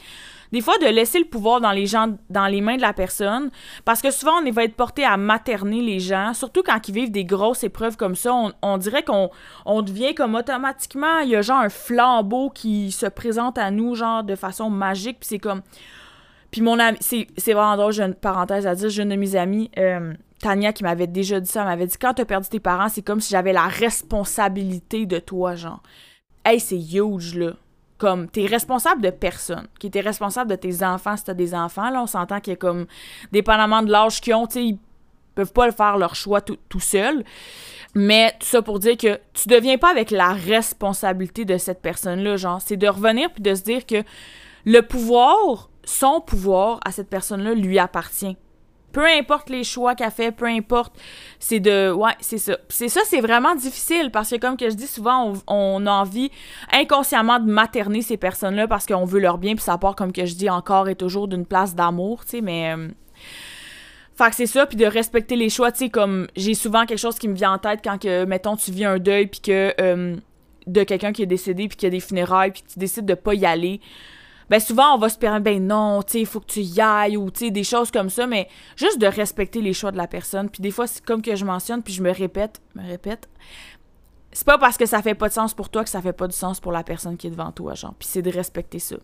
des 0.52 0.60
fois, 0.60 0.78
de 0.78 0.86
laisser 0.86 1.18
le 1.18 1.24
pouvoir 1.24 1.60
dans 1.60 1.72
les 1.72 1.86
gens, 1.86 2.14
dans 2.30 2.46
les 2.46 2.60
mains 2.60 2.76
de 2.76 2.80
la 2.80 2.92
personne, 2.92 3.50
parce 3.84 4.00
que 4.00 4.10
souvent, 4.10 4.40
on 4.40 4.50
va 4.50 4.64
être 4.64 4.76
porté 4.76 5.04
à 5.04 5.16
materner 5.16 5.82
les 5.82 5.98
gens, 5.98 6.32
surtout 6.32 6.62
quand 6.62 6.88
ils 6.88 6.94
vivent 6.94 7.10
des 7.10 7.24
grosses 7.24 7.64
épreuves 7.64 7.96
comme 7.96 8.14
ça. 8.14 8.32
On, 8.62 8.78
dirait 8.78 9.02
qu'on 9.02 9.30
on 9.66 9.82
devient 9.82 10.14
comme 10.14 10.34
automatiquement, 10.36 11.18
il 11.20 11.30
y 11.30 11.36
a 11.36 11.42
genre 11.42 11.60
un 11.60 11.68
flambeau 11.68 12.50
qui 12.50 12.92
se 12.92 13.06
présente 13.06 13.58
à 13.58 13.70
nous, 13.70 13.94
genre, 13.94 14.22
de 14.22 14.36
façon 14.36 14.70
magique, 14.70 15.18
puis 15.20 15.28
c'est 15.28 15.38
comme... 15.38 15.62
Puis 16.50 16.60
mon 16.60 16.78
ami, 16.78 16.98
c'est 17.00 17.52
vraiment 17.52 17.76
drôle, 17.76 17.92
j'ai 17.92 18.04
une 18.04 18.14
parenthèse 18.14 18.64
à 18.64 18.76
dire, 18.76 18.88
j'ai 18.88 19.02
une 19.02 19.08
de 19.08 19.16
mes 19.16 19.36
amies... 19.36 19.70
Euh, 19.76 20.14
Tania 20.44 20.74
qui 20.74 20.82
m'avait 20.82 21.06
déjà 21.06 21.40
dit 21.40 21.50
ça, 21.50 21.64
m'avait 21.64 21.86
dit 21.86 21.96
quand 21.98 22.12
t'as 22.12 22.26
perdu 22.26 22.50
tes 22.50 22.60
parents, 22.60 22.90
c'est 22.90 23.00
comme 23.00 23.22
si 23.22 23.30
j'avais 23.30 23.54
la 23.54 23.66
responsabilité 23.66 25.06
de 25.06 25.18
toi, 25.18 25.54
genre. 25.54 25.82
Hey, 26.44 26.60
c'est 26.60 26.78
huge, 26.78 27.34
là. 27.34 27.54
Comme, 27.96 28.28
t'es 28.28 28.44
responsable 28.44 29.00
de 29.00 29.08
personne. 29.08 29.66
Qui 29.80 29.90
t'es 29.90 30.02
responsable 30.02 30.50
de 30.50 30.56
tes 30.56 30.84
enfants 30.84 31.16
si 31.16 31.24
t'as 31.24 31.32
des 31.32 31.54
enfants, 31.54 31.88
là. 31.88 32.02
On 32.02 32.06
s'entend 32.06 32.40
qu'il 32.40 32.50
y 32.50 32.54
a 32.54 32.56
comme, 32.56 32.84
dépendamment 33.32 33.82
de 33.82 33.90
l'âge 33.90 34.20
qu'ils 34.20 34.34
ont, 34.34 34.46
tu 34.46 34.52
sais, 34.52 34.64
ils 34.66 34.78
peuvent 35.34 35.54
pas 35.54 35.64
le 35.64 35.72
faire 35.72 35.96
leur 35.96 36.14
choix 36.14 36.42
tout, 36.42 36.58
seuls. 36.78 37.24
Mais 37.94 38.34
tout 38.38 38.46
ça 38.46 38.60
pour 38.60 38.80
dire 38.80 38.98
que 38.98 39.18
tu 39.32 39.48
deviens 39.48 39.78
pas 39.78 39.90
avec 39.90 40.10
la 40.10 40.34
responsabilité 40.34 41.46
de 41.46 41.56
cette 41.56 41.80
personne-là, 41.80 42.36
genre. 42.36 42.60
C'est 42.60 42.76
de 42.76 42.86
revenir 42.86 43.32
puis 43.32 43.42
de 43.42 43.54
se 43.54 43.62
dire 43.62 43.86
que 43.86 44.02
le 44.66 44.82
pouvoir, 44.82 45.70
son 45.84 46.20
pouvoir 46.20 46.80
à 46.84 46.92
cette 46.92 47.08
personne-là 47.08 47.54
lui 47.54 47.78
appartient 47.78 48.36
peu 48.94 49.04
importe 49.04 49.50
les 49.50 49.64
choix 49.64 49.94
qu'elle 49.94 50.10
fait, 50.10 50.30
peu 50.32 50.46
importe, 50.46 50.94
c'est 51.38 51.60
de... 51.60 51.90
Ouais, 51.90 52.12
c'est 52.20 52.38
ça. 52.38 52.56
C'est 52.68 52.88
ça, 52.88 53.00
c'est 53.04 53.20
vraiment 53.20 53.54
difficile 53.56 54.10
parce 54.10 54.30
que, 54.30 54.36
comme 54.36 54.56
que 54.56 54.70
je 54.70 54.76
dis 54.76 54.86
souvent, 54.86 55.34
on, 55.48 55.86
a 55.86 55.90
envie 55.90 56.30
inconsciemment 56.72 57.40
de 57.40 57.50
materner 57.50 58.00
ces 58.00 58.16
personnes-là 58.16 58.68
parce 58.68 58.86
qu'on 58.86 59.04
veut 59.04 59.18
leur 59.18 59.36
bien, 59.36 59.56
puis 59.56 59.64
ça 59.64 59.76
part, 59.76 59.96
comme 59.96 60.12
que 60.12 60.24
je 60.24 60.36
dis 60.36 60.48
encore 60.48 60.88
et 60.88 60.94
toujours, 60.94 61.28
d'une 61.28 61.44
place 61.44 61.74
d'amour, 61.74 62.24
tu 62.24 62.30
sais, 62.30 62.40
mais... 62.40 62.72
Euh, 62.74 62.88
fait 64.16 64.30
que 64.30 64.36
c'est 64.36 64.46
ça, 64.46 64.64
puis 64.64 64.76
de 64.76 64.86
respecter 64.86 65.34
les 65.34 65.50
choix, 65.50 65.72
tu 65.72 65.78
sais, 65.78 65.88
comme 65.90 66.28
j'ai 66.36 66.54
souvent 66.54 66.86
quelque 66.86 67.00
chose 67.00 67.18
qui 67.18 67.26
me 67.26 67.34
vient 67.34 67.54
en 67.54 67.58
tête 67.58 67.80
quand 67.82 68.00
que, 68.00 68.24
mettons, 68.24 68.54
tu 68.54 68.70
vis 68.70 68.84
un 68.84 68.98
deuil, 68.98 69.26
puis 69.26 69.40
que... 69.40 69.74
Euh, 69.80 70.16
de 70.66 70.82
quelqu'un 70.82 71.12
qui 71.12 71.22
est 71.22 71.26
décédé, 71.26 71.68
puis 71.68 71.76
qu'il 71.76 71.86
y 71.86 71.88
a 71.88 71.90
des 71.90 72.00
funérailles, 72.00 72.52
puis 72.52 72.62
tu 72.62 72.78
décides 72.78 73.04
de 73.04 73.12
pas 73.12 73.34
y 73.34 73.44
aller 73.44 73.80
ben 74.50 74.60
souvent 74.60 74.94
on 74.94 74.98
va 74.98 75.08
se 75.08 75.18
permettre 75.18 75.44
ben 75.44 75.66
non, 75.66 76.02
tu 76.02 76.12
sais, 76.12 76.20
il 76.20 76.26
faut 76.26 76.40
que 76.40 76.46
tu 76.46 76.60
y 76.60 76.80
ailles 76.80 77.16
ou 77.16 77.30
tu 77.30 77.46
sais 77.46 77.50
des 77.50 77.64
choses 77.64 77.90
comme 77.90 78.10
ça 78.10 78.26
mais 78.26 78.48
juste 78.76 78.98
de 78.98 79.06
respecter 79.06 79.60
les 79.60 79.72
choix 79.72 79.92
de 79.92 79.96
la 79.96 80.06
personne. 80.06 80.48
Puis 80.48 80.62
des 80.62 80.70
fois 80.70 80.86
c'est 80.86 81.04
comme 81.04 81.22
que 81.22 81.34
je 81.36 81.44
mentionne 81.44 81.82
puis 81.82 81.92
je 81.92 82.02
me 82.02 82.12
répète, 82.12 82.60
me 82.74 82.86
répète. 82.86 83.28
C'est 84.32 84.46
pas 84.46 84.58
parce 84.58 84.76
que 84.76 84.84
ça 84.84 85.00
fait 85.00 85.14
pas 85.14 85.28
de 85.28 85.32
sens 85.32 85.54
pour 85.54 85.68
toi 85.68 85.84
que 85.84 85.90
ça 85.90 86.02
fait 86.02 86.12
pas 86.12 86.26
de 86.26 86.32
sens 86.32 86.58
pour 86.58 86.72
la 86.72 86.82
personne 86.82 87.16
qui 87.16 87.28
est 87.28 87.30
devant 87.30 87.52
toi, 87.52 87.74
genre. 87.74 87.94
Puis 87.96 88.08
c'est 88.10 88.20
de 88.20 88.32
respecter 88.32 88.80
ça. 88.80 88.96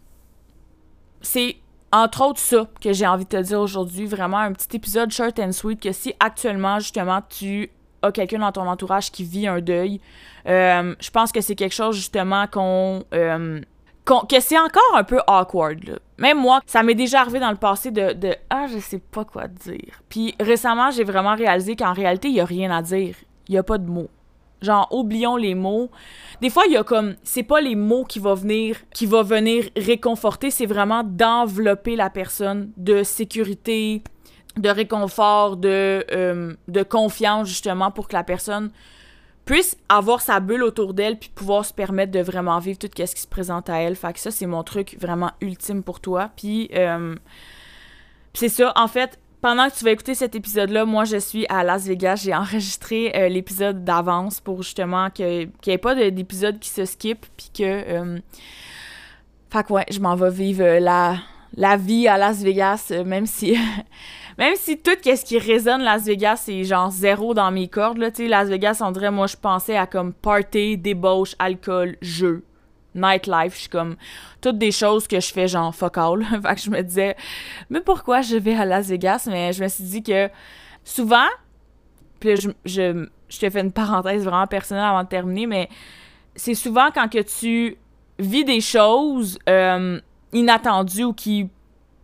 C'est 1.20 1.56
entre 1.92 2.24
autres 2.24 2.40
ça 2.40 2.68
que 2.80 2.92
j'ai 2.92 3.06
envie 3.06 3.24
de 3.24 3.30
te 3.30 3.40
dire 3.40 3.60
aujourd'hui, 3.60 4.06
vraiment 4.06 4.38
un 4.38 4.52
petit 4.52 4.76
épisode 4.76 5.10
short 5.10 5.38
and 5.38 5.52
sweet 5.52 5.80
que 5.80 5.92
si 5.92 6.14
actuellement 6.18 6.80
justement 6.80 7.20
tu 7.28 7.70
as 8.02 8.12
quelqu'un 8.12 8.38
dans 8.38 8.52
ton 8.52 8.66
entourage 8.66 9.12
qui 9.12 9.24
vit 9.24 9.46
un 9.46 9.60
deuil, 9.60 10.00
euh, 10.46 10.94
je 10.98 11.10
pense 11.10 11.30
que 11.30 11.40
c'est 11.40 11.54
quelque 11.54 11.74
chose 11.74 11.94
justement 11.94 12.46
qu'on 12.48 13.04
euh, 13.14 13.60
que 14.04 14.40
c'est 14.40 14.58
encore 14.58 14.94
un 14.94 15.04
peu 15.04 15.20
awkward. 15.26 15.84
Là. 15.84 15.94
Même 16.18 16.38
moi, 16.38 16.60
ça 16.66 16.82
m'est 16.82 16.94
déjà 16.94 17.20
arrivé 17.20 17.40
dans 17.40 17.50
le 17.50 17.56
passé 17.56 17.90
de, 17.90 18.34
Ah, 18.50 18.66
je 18.66 18.78
sais 18.78 18.98
pas 18.98 19.24
quoi 19.24 19.48
dire. 19.48 20.02
Puis 20.08 20.34
récemment, 20.40 20.90
j'ai 20.90 21.04
vraiment 21.04 21.34
réalisé 21.34 21.76
qu'en 21.76 21.92
réalité, 21.92 22.28
il 22.28 22.34
y 22.34 22.40
a 22.40 22.44
rien 22.44 22.70
à 22.70 22.82
dire. 22.82 23.14
Il 23.48 23.54
y 23.54 23.58
a 23.58 23.62
pas 23.62 23.78
de 23.78 23.88
mots. 23.88 24.10
Genre, 24.62 24.86
oublions 24.90 25.36
les 25.36 25.54
mots. 25.54 25.90
Des 26.42 26.50
fois, 26.50 26.64
il 26.66 26.72
y 26.72 26.76
a 26.76 26.84
comme. 26.84 27.14
C'est 27.22 27.42
pas 27.42 27.60
les 27.60 27.74
mots 27.74 28.04
qui 28.04 28.18
vont 28.18 28.34
venir, 28.34 28.76
qui 28.92 29.06
va 29.06 29.22
venir 29.22 29.64
réconforter, 29.76 30.50
c'est 30.50 30.66
vraiment 30.66 31.02
d'envelopper 31.02 31.96
la 31.96 32.10
personne 32.10 32.70
de 32.76 33.02
sécurité, 33.02 34.02
de 34.58 34.68
réconfort, 34.68 35.56
de, 35.56 36.04
euh, 36.12 36.54
de 36.68 36.82
confiance, 36.82 37.48
justement, 37.48 37.90
pour 37.90 38.08
que 38.08 38.14
la 38.14 38.24
personne 38.24 38.70
puisse 39.50 39.76
avoir 39.88 40.20
sa 40.20 40.38
bulle 40.38 40.62
autour 40.62 40.94
d'elle 40.94 41.18
puis 41.18 41.28
pouvoir 41.28 41.64
se 41.64 41.74
permettre 41.74 42.12
de 42.12 42.20
vraiment 42.20 42.60
vivre 42.60 42.78
tout 42.78 42.86
ce 42.94 43.14
qui 43.16 43.20
se 43.20 43.26
présente 43.26 43.68
à 43.68 43.80
elle. 43.80 43.96
Fait 43.96 44.12
que 44.12 44.20
ça, 44.20 44.30
c'est 44.30 44.46
mon 44.46 44.62
truc 44.62 44.96
vraiment 45.00 45.32
ultime 45.40 45.82
pour 45.82 45.98
toi. 45.98 46.30
Puis, 46.36 46.70
euh, 46.72 47.16
c'est 48.32 48.48
ça, 48.48 48.72
en 48.76 48.86
fait, 48.86 49.18
pendant 49.40 49.68
que 49.68 49.74
tu 49.74 49.84
vas 49.84 49.90
écouter 49.90 50.14
cet 50.14 50.36
épisode-là, 50.36 50.84
moi, 50.84 51.02
je 51.02 51.16
suis 51.16 51.46
à 51.48 51.64
Las 51.64 51.84
Vegas. 51.84 52.22
J'ai 52.22 52.32
enregistré 52.32 53.12
euh, 53.16 53.28
l'épisode 53.28 53.82
d'avance 53.82 54.38
pour 54.40 54.62
justement 54.62 55.10
qu'il 55.10 55.50
n'y 55.66 55.72
ait 55.72 55.78
pas 55.78 55.96
d'épisode 55.96 56.60
qui 56.60 56.68
se 56.68 56.84
skip 56.84 57.26
puis 57.36 57.50
que... 57.52 57.64
Euh, 57.64 58.18
fait 59.50 59.66
que 59.66 59.72
ouais, 59.72 59.86
je 59.90 59.98
m'en 59.98 60.14
vais 60.14 60.30
vivre 60.30 60.78
la, 60.78 61.16
la 61.56 61.76
vie 61.76 62.06
à 62.06 62.18
Las 62.18 62.40
Vegas, 62.40 62.92
même 63.04 63.26
si... 63.26 63.58
Même 64.40 64.56
si 64.56 64.78
tout 64.78 64.92
ce 65.04 65.22
qui 65.22 65.38
résonne 65.38 65.82
Las 65.82 66.04
Vegas, 66.04 66.36
c'est 66.46 66.64
genre 66.64 66.90
zéro 66.90 67.34
dans 67.34 67.50
mes 67.50 67.68
cordes, 67.68 67.98
là, 67.98 68.10
tu 68.10 68.22
sais, 68.22 68.28
Las 68.28 68.48
Vegas, 68.48 68.78
on 68.80 68.90
dirait, 68.90 69.10
moi, 69.10 69.26
je 69.26 69.36
pensais 69.36 69.76
à 69.76 69.86
comme 69.86 70.14
party, 70.14 70.78
débauche, 70.78 71.36
alcool, 71.38 71.98
jeu, 72.00 72.42
nightlife. 72.94 73.52
Je 73.52 73.60
suis 73.60 73.68
comme, 73.68 73.96
toutes 74.40 74.56
des 74.56 74.72
choses 74.72 75.06
que 75.06 75.20
je 75.20 75.30
fais 75.30 75.46
genre 75.46 75.74
fuck 75.74 75.98
all. 75.98 76.24
fait 76.42 76.54
que 76.54 76.60
je 76.62 76.70
me 76.70 76.80
disais, 76.82 77.16
mais 77.68 77.82
pourquoi 77.82 78.22
je 78.22 78.36
vais 78.36 78.54
à 78.54 78.64
Las 78.64 78.86
Vegas? 78.86 79.28
Mais 79.30 79.52
je 79.52 79.62
me 79.62 79.68
suis 79.68 79.84
dit 79.84 80.02
que 80.02 80.30
souvent, 80.84 81.28
puis 82.18 82.36
je, 82.36 82.48
je, 82.64 83.08
je 83.28 83.38
te 83.38 83.50
fais 83.50 83.60
une 83.60 83.72
parenthèse 83.72 84.24
vraiment 84.24 84.46
personnelle 84.46 84.84
avant 84.84 85.02
de 85.02 85.08
terminer, 85.08 85.46
mais 85.46 85.68
c'est 86.34 86.54
souvent 86.54 86.88
quand 86.94 87.08
que 87.08 87.20
tu 87.20 87.76
vis 88.18 88.46
des 88.46 88.62
choses 88.62 89.38
euh, 89.50 90.00
inattendues 90.32 91.04
ou 91.04 91.12
qui 91.12 91.50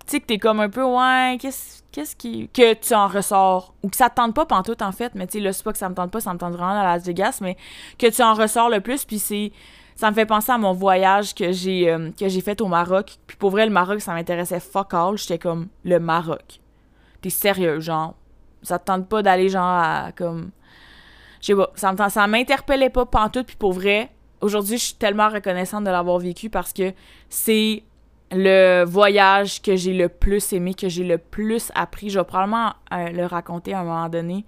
tu 0.07 0.13
sais, 0.13 0.21
que 0.21 0.27
t'es 0.27 0.39
comme 0.39 0.61
un 0.61 0.69
peu, 0.69 0.85
ouais, 0.85 1.37
qu'est-ce 1.41 2.17
qui. 2.17 2.49
que 2.49 2.75
tu 2.75 2.95
en 2.95 3.09
ressors? 3.09 3.75
Ou 3.83 3.89
que 3.89 3.97
ça 3.97 4.09
te 4.09 4.15
tente 4.17 4.35
pas 4.35 4.47
pantoute, 4.47 4.83
en 4.83 4.93
fait, 4.93 5.15
mais 5.15 5.27
tu 5.27 5.39
sais, 5.39 5.41
là, 5.41 5.53
c'est 5.53 5.65
pas 5.65 5.73
que 5.73 5.79
ça 5.79 5.89
me 5.89 5.95
tente 5.95 6.13
pas, 6.13 6.21
ça 6.21 6.33
me 6.33 6.39
tente 6.39 6.53
vraiment 6.53 6.81
à 6.81 6.85
Las 6.85 7.05
Vegas, 7.05 7.39
mais 7.41 7.57
que 7.99 8.07
tu 8.09 8.23
en 8.23 8.35
ressors 8.35 8.71
le 8.71 8.81
plus, 8.81 9.05
puis 9.05 9.19
c'est. 9.19 9.53
Ça 9.97 10.11
me 10.11 10.15
fait 10.15 10.27
penser 10.27 10.53
à 10.53 10.59
mon 10.59 10.75
voyage 10.75 11.35
que 11.35 11.53
j'ai 11.53 11.91
euh, 11.91 12.11
que 12.11 12.29
j'ai 12.29 12.43
fait 12.43 12.61
au 12.61 12.67
Maroc. 12.67 13.17
Puis 13.27 13.37
pour 13.39 13.51
vrai, 13.51 13.65
le 13.65 13.73
Maroc, 13.73 14.01
ça 14.03 14.13
m'intéressait 14.13 14.61
fuck 14.61 14.93
all. 14.93 15.17
J'étais 15.17 15.39
comme, 15.39 15.69
le 15.85 15.99
Maroc. 15.99 16.61
T'es 17.23 17.31
sérieux, 17.31 17.81
genre? 17.81 18.15
Ça 18.63 18.79
te 18.79 18.85
tente 18.85 19.09
pas 19.09 19.23
d'aller, 19.23 19.49
genre, 19.49 19.65
à, 19.65 20.13
comme. 20.15 20.51
Je 21.41 21.47
sais 21.47 21.55
pas, 21.55 21.73
ça, 21.75 21.95
ça 22.11 22.27
m'interpellait 22.27 22.91
pas 22.91 23.07
pantoute, 23.07 23.47
puis 23.47 23.57
pour 23.57 23.73
vrai, 23.73 24.11
aujourd'hui, 24.41 24.79
je 24.79 24.85
suis 24.85 24.95
tellement 24.95 25.29
reconnaissante 25.29 25.85
de 25.85 25.91
l'avoir 25.91 26.19
vécu 26.19 26.51
parce 26.51 26.73
que 26.73 26.93
c'est 27.29 27.83
le 28.33 28.85
voyage 28.85 29.63
que 29.63 29.77
j'ai 29.77 29.93
le 29.93 30.09
plus 30.09 30.53
aimé, 30.53 30.75
que 30.75 30.89
j'ai 30.89 31.05
le 31.05 31.19
plus 31.19 31.71
appris. 31.75 32.11
Je 32.11 32.19
vais 32.19 32.25
probablement 32.25 32.73
euh, 32.93 33.09
le 33.11 33.27
raconter 33.27 33.73
à 33.75 33.81
un 33.81 33.85
moment 33.85 34.09
donné. 34.09 34.45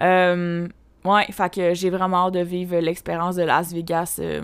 Euh, 0.00 0.66
ouais, 1.04 1.26
fait 1.30 1.54
que 1.54 1.74
j'ai 1.74 1.90
vraiment 1.90 2.26
hâte 2.26 2.34
de 2.34 2.40
vivre 2.40 2.76
l'expérience 2.78 3.36
de 3.36 3.42
Las 3.42 3.72
Vegas 3.72 4.16
euh, 4.18 4.42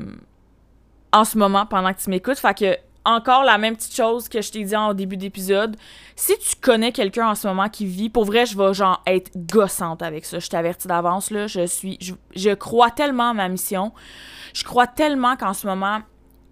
en 1.12 1.24
ce 1.24 1.38
moment 1.38 1.66
pendant 1.66 1.92
que 1.92 2.00
tu 2.00 2.10
m'écoutes. 2.10 2.38
Fait 2.38 2.56
que 2.56 2.76
encore 3.04 3.42
la 3.42 3.56
même 3.58 3.74
petite 3.74 3.94
chose 3.94 4.28
que 4.28 4.42
je 4.42 4.52
t'ai 4.52 4.64
dit 4.64 4.76
en 4.76 4.92
début 4.92 5.16
d'épisode. 5.16 5.76
Si 6.14 6.38
tu 6.38 6.56
connais 6.60 6.92
quelqu'un 6.92 7.30
en 7.30 7.34
ce 7.34 7.48
moment 7.48 7.68
qui 7.68 7.86
vit, 7.86 8.10
pour 8.10 8.24
vrai, 8.26 8.44
je 8.44 8.56
vais 8.56 8.74
genre 8.74 9.02
être 9.06 9.30
gossante 9.34 10.02
avec 10.02 10.24
ça. 10.26 10.38
Je 10.38 10.48
t'avertis 10.48 10.88
d'avance 10.88 11.30
là. 11.30 11.46
Je 11.46 11.66
suis, 11.66 11.96
je, 12.00 12.12
je 12.36 12.50
crois 12.50 12.90
tellement 12.90 13.30
à 13.30 13.34
ma 13.34 13.48
mission. 13.48 13.92
Je 14.52 14.62
crois 14.62 14.86
tellement 14.86 15.36
qu'en 15.36 15.54
ce 15.54 15.66
moment 15.66 16.00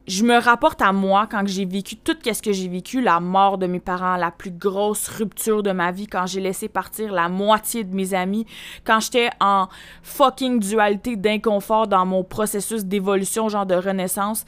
je 0.07 0.23
me 0.23 0.39
rapporte 0.39 0.83
à 0.83 0.93
moi 0.93 1.27
quand 1.29 1.43
j'ai 1.47 1.65
vécu 1.65 1.97
tout 1.97 2.17
ce 2.23 2.41
que 2.41 2.53
j'ai 2.53 2.69
vécu, 2.69 3.01
la 3.01 3.19
mort 3.19 3.59
de 3.59 3.67
mes 3.67 3.81
parents, 3.81 4.17
la 4.17 4.31
plus 4.31 4.53
grosse 4.53 5.09
rupture 5.09 5.63
de 5.63 5.73
ma 5.73 5.91
vie, 5.91 6.07
quand 6.07 6.27
j'ai 6.27 6.41
laissé 6.41 6.69
partir 6.69 7.13
la 7.13 7.29
moitié 7.29 7.83
de 7.83 7.95
mes 7.95 8.15
amis, 8.15 8.47
quand 8.85 9.01
j'étais 9.01 9.31
en 9.41 9.67
fucking 10.03 10.61
dualité 10.61 11.17
d'inconfort 11.17 11.89
dans 11.89 12.07
mon 12.07 12.23
processus 12.23 12.85
d'évolution, 12.85 13.49
genre 13.49 13.67
de 13.67 13.75
renaissance, 13.75 14.45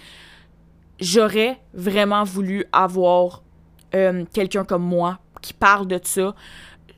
j'aurais 1.01 1.61
vraiment 1.75 2.23
voulu 2.23 2.65
avoir 2.73 3.43
euh, 3.95 4.25
quelqu'un 4.33 4.65
comme 4.65 4.85
moi 4.85 5.19
qui 5.43 5.55
parle 5.55 5.89
de 5.89 5.99
ça. 6.03 6.35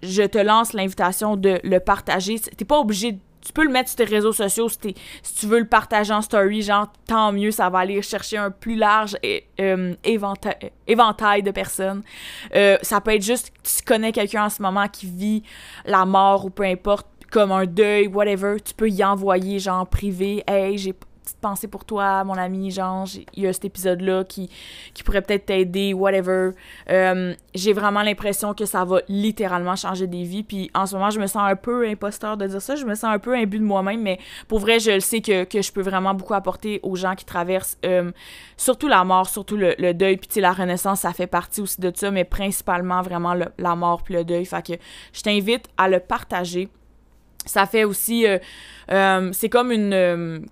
Je 0.03 0.23
te 0.23 0.39
lance 0.39 0.73
l'invitation 0.73 1.37
de 1.37 1.61
le 1.63 1.79
partager. 1.79 2.39
T'es 2.39 2.65
pas 2.65 2.79
obligé 2.79 3.13
de 3.13 3.21
tu 3.41 3.53
peux 3.53 3.65
le 3.65 3.71
mettre 3.71 3.89
sur 3.89 3.97
tes 3.97 4.05
réseaux 4.05 4.33
sociaux 4.33 4.69
si, 4.69 4.95
tu 5.39 5.47
veux 5.47 5.59
le 5.59 5.67
partager 5.67 6.13
en 6.13 6.23
story, 6.23 6.63
genre 6.63 6.93
tant 7.07 7.33
mieux, 7.33 7.51
ça 7.51 7.69
va 7.71 7.81
aller 7.81 8.01
chercher 8.03 8.37
un 8.37 8.51
plus 8.51 8.77
large 8.77 9.17
euh, 9.59 9.95
éventail, 10.05 11.43
de 11.43 11.51
personnes. 11.51 12.03
Euh, 12.55 12.77
ça 12.83 13.01
peut 13.01 13.15
être 13.15 13.25
juste 13.25 13.53
tu 13.63 13.83
connais 13.85 14.13
quelqu'un 14.13 14.45
en 14.45 14.51
ce 14.51 14.63
moment 14.63 14.89
qui 14.89 15.07
vit 15.07 15.43
la 15.85 16.05
mort 16.05 16.45
ou 16.45 16.51
peu 16.51 16.65
importe, 16.65 17.07
comme 17.31 17.53
un 17.53 17.65
deuil, 17.67 18.09
whatever, 18.09 18.57
tu 18.61 18.75
peux 18.75 18.89
y 18.89 19.05
envoyer 19.05 19.59
genre 19.59 19.87
privé, 19.87 20.43
hey, 20.47 20.77
j'ai 20.77 20.95
petite 21.31 21.41
pensée 21.41 21.69
pour 21.69 21.85
toi, 21.85 22.25
mon 22.25 22.35
ami, 22.35 22.71
genre, 22.71 23.07
il 23.35 23.45
y 23.45 23.47
a 23.47 23.53
cet 23.53 23.65
épisode-là 23.65 24.25
qui, 24.25 24.51
qui 24.95 25.03
pourrait 25.03 25.23
peut-être 25.23 25.47
t'aider, 25.47 25.95
whatever. 25.95 26.51
Euh, 26.91 27.35
j'ai 27.55 27.73
vraiment 27.73 28.03
l'impression 28.03 28.55
que 28.55 28.65
ça 28.65 28.85
va 28.85 29.01
littéralement 29.09 29.77
changer 29.77 30.07
des 30.07 30.25
vies. 30.25 30.43
Puis 30.43 30.71
en 30.75 30.87
ce 30.87 30.95
moment, 30.95 31.11
je 31.11 31.21
me 31.21 31.27
sens 31.27 31.43
un 31.45 31.57
peu 31.57 31.89
imposteur 31.89 32.37
de 32.37 32.47
dire 32.47 32.63
ça. 32.63 32.77
Je 32.77 32.85
me 32.85 32.95
sens 32.95 33.05
un 33.05 33.19
peu 33.19 33.35
imbu 33.35 33.59
de 33.59 33.65
moi-même, 33.65 34.03
mais 34.03 34.19
pour 34.49 34.59
vrai, 34.59 34.81
je 34.81 34.93
le 34.93 35.01
sais 35.01 35.21
que, 35.21 35.45
que, 35.45 35.63
je 35.63 35.73
peux 35.73 35.83
vraiment 35.83 36.15
beaucoup 36.15 36.35
apporter 36.35 36.81
aux 36.83 36.97
gens 36.97 37.15
qui 37.15 37.25
traversent 37.25 37.79
euh, 37.85 38.11
surtout 38.57 38.89
la 38.89 39.05
mort, 39.05 39.29
surtout 39.29 39.57
le, 39.57 39.93
deuil. 39.93 40.17
Puis 40.17 40.41
la 40.41 40.53
renaissance, 40.53 41.01
ça 41.01 41.13
fait 41.13 41.27
partie 41.27 41.61
aussi 41.61 41.81
de 41.81 41.93
ça, 41.95 42.11
mais 42.11 42.25
principalement 42.25 43.03
vraiment 43.03 43.35
la 43.35 43.77
mort 43.77 44.03
puis 44.03 44.15
le 44.15 44.25
deuil. 44.25 44.45
Fait 44.45 44.65
que 44.65 44.73
je 45.13 45.23
t'invite 45.23 45.67
à 45.77 45.89
le 45.89 46.01
partager. 46.01 46.69
Ça 47.47 47.67
fait 47.67 47.85
aussi... 47.85 48.27
Euh, 48.27 49.31
c'est 49.33 49.49
comme 49.49 49.73
une 49.73 50.47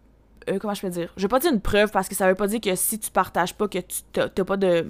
comment 0.60 0.74
je 0.74 0.80
peux 0.80 0.90
dire? 0.90 1.12
Je 1.16 1.22
vais 1.22 1.28
pas 1.28 1.38
dire 1.38 1.52
une 1.52 1.60
preuve 1.60 1.90
parce 1.90 2.08
que 2.08 2.14
ça 2.14 2.26
veut 2.28 2.34
pas 2.34 2.46
dire 2.46 2.60
que 2.60 2.74
si 2.74 2.98
tu 2.98 3.10
partages 3.10 3.54
pas, 3.54 3.68
que 3.68 3.78
tu 3.78 4.02
n'as 4.16 4.28
pas 4.28 4.56
de, 4.56 4.86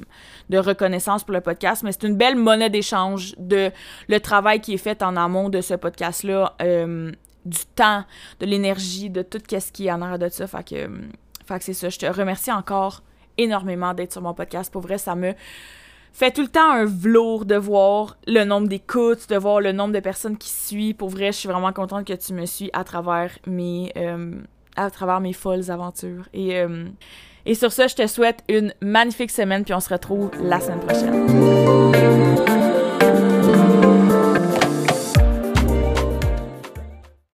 reconnaissance 0.53 1.25
pour 1.25 1.33
le 1.33 1.41
podcast, 1.41 1.83
mais 1.83 1.93
c'est 1.93 2.05
une 2.07 2.17
belle 2.17 2.37
monnaie 2.37 2.71
d'échange 2.71 3.35
de 3.39 3.71
le 4.09 4.21
travail 4.21 4.61
qui 4.61 4.75
est 4.75 4.79
fait 4.79 5.03
en 5.03 5.17
amont 5.17 5.49
de 5.49 5.61
ce 5.61 5.75
podcast-là, 5.75 6.55
euh, 6.63 7.11
du 7.45 7.59
temps, 7.75 8.05
de 8.41 8.47
l'énergie, 8.47 9.11
de 9.11 9.23
tout 9.23 9.41
ce 9.49 9.73
qui 9.73 9.87
est 9.87 9.93
en 9.93 10.03
arrière 10.03 10.19
de 10.19 10.29
ça. 10.29 10.47
Fait 10.47 10.69
que, 10.69 10.75
euh, 10.75 10.89
fait 11.47 11.59
que 11.59 11.65
c'est 11.65 11.75
ça. 11.75 11.89
Je 11.89 11.99
te 11.99 12.07
remercie 12.07 12.53
encore 12.53 13.03
énormément 13.37 13.95
d'être 13.95 14.13
sur 14.13 14.23
mon 14.23 14.35
podcast. 14.35 14.73
Pour 14.73 14.83
vrai, 14.83 14.99
ça 14.99 15.15
me 15.15 15.35
fait 16.13 16.33
tout 16.33 16.43
le 16.43 16.49
temps 16.49 16.71
un 16.71 16.85
velours 16.85 17.45
de 17.45 17.55
voir 17.55 18.17
le 18.27 18.45
nombre 18.45 18.69
d'écoutes, 18.69 19.29
de 19.29 19.37
voir 19.37 19.61
le 19.61 19.73
nombre 19.73 19.95
de 19.95 20.01
personnes 20.01 20.37
qui 20.37 20.51
suivent. 20.51 20.97
Pour 20.97 21.09
vrai, 21.09 21.33
je 21.33 21.39
suis 21.39 21.49
vraiment 21.49 21.73
contente 21.73 22.07
que 22.07 22.13
tu 22.13 22.33
me 22.35 22.45
suis 22.45 22.71
à 22.73 22.85
travers 22.85 23.39
mes, 23.47 23.93
à 24.79 24.91
travers 24.91 25.21
mes 25.21 25.33
folles 25.33 25.71
aventures. 25.71 26.29
Et, 26.33 26.57
euh, 26.57 26.87
et 27.47 27.55
sur 27.55 27.73
ça, 27.73 27.87
je 27.87 27.95
te 27.95 28.07
souhaite 28.07 28.43
une 28.49 28.73
magnifique 28.81 29.31
semaine, 29.31 29.65
puis 29.65 29.75
on 29.75 29.81
se 29.81 29.91
retrouve 29.91 30.31
la 30.41 30.61
semaine 30.61 30.81
prochaine. 30.81 32.78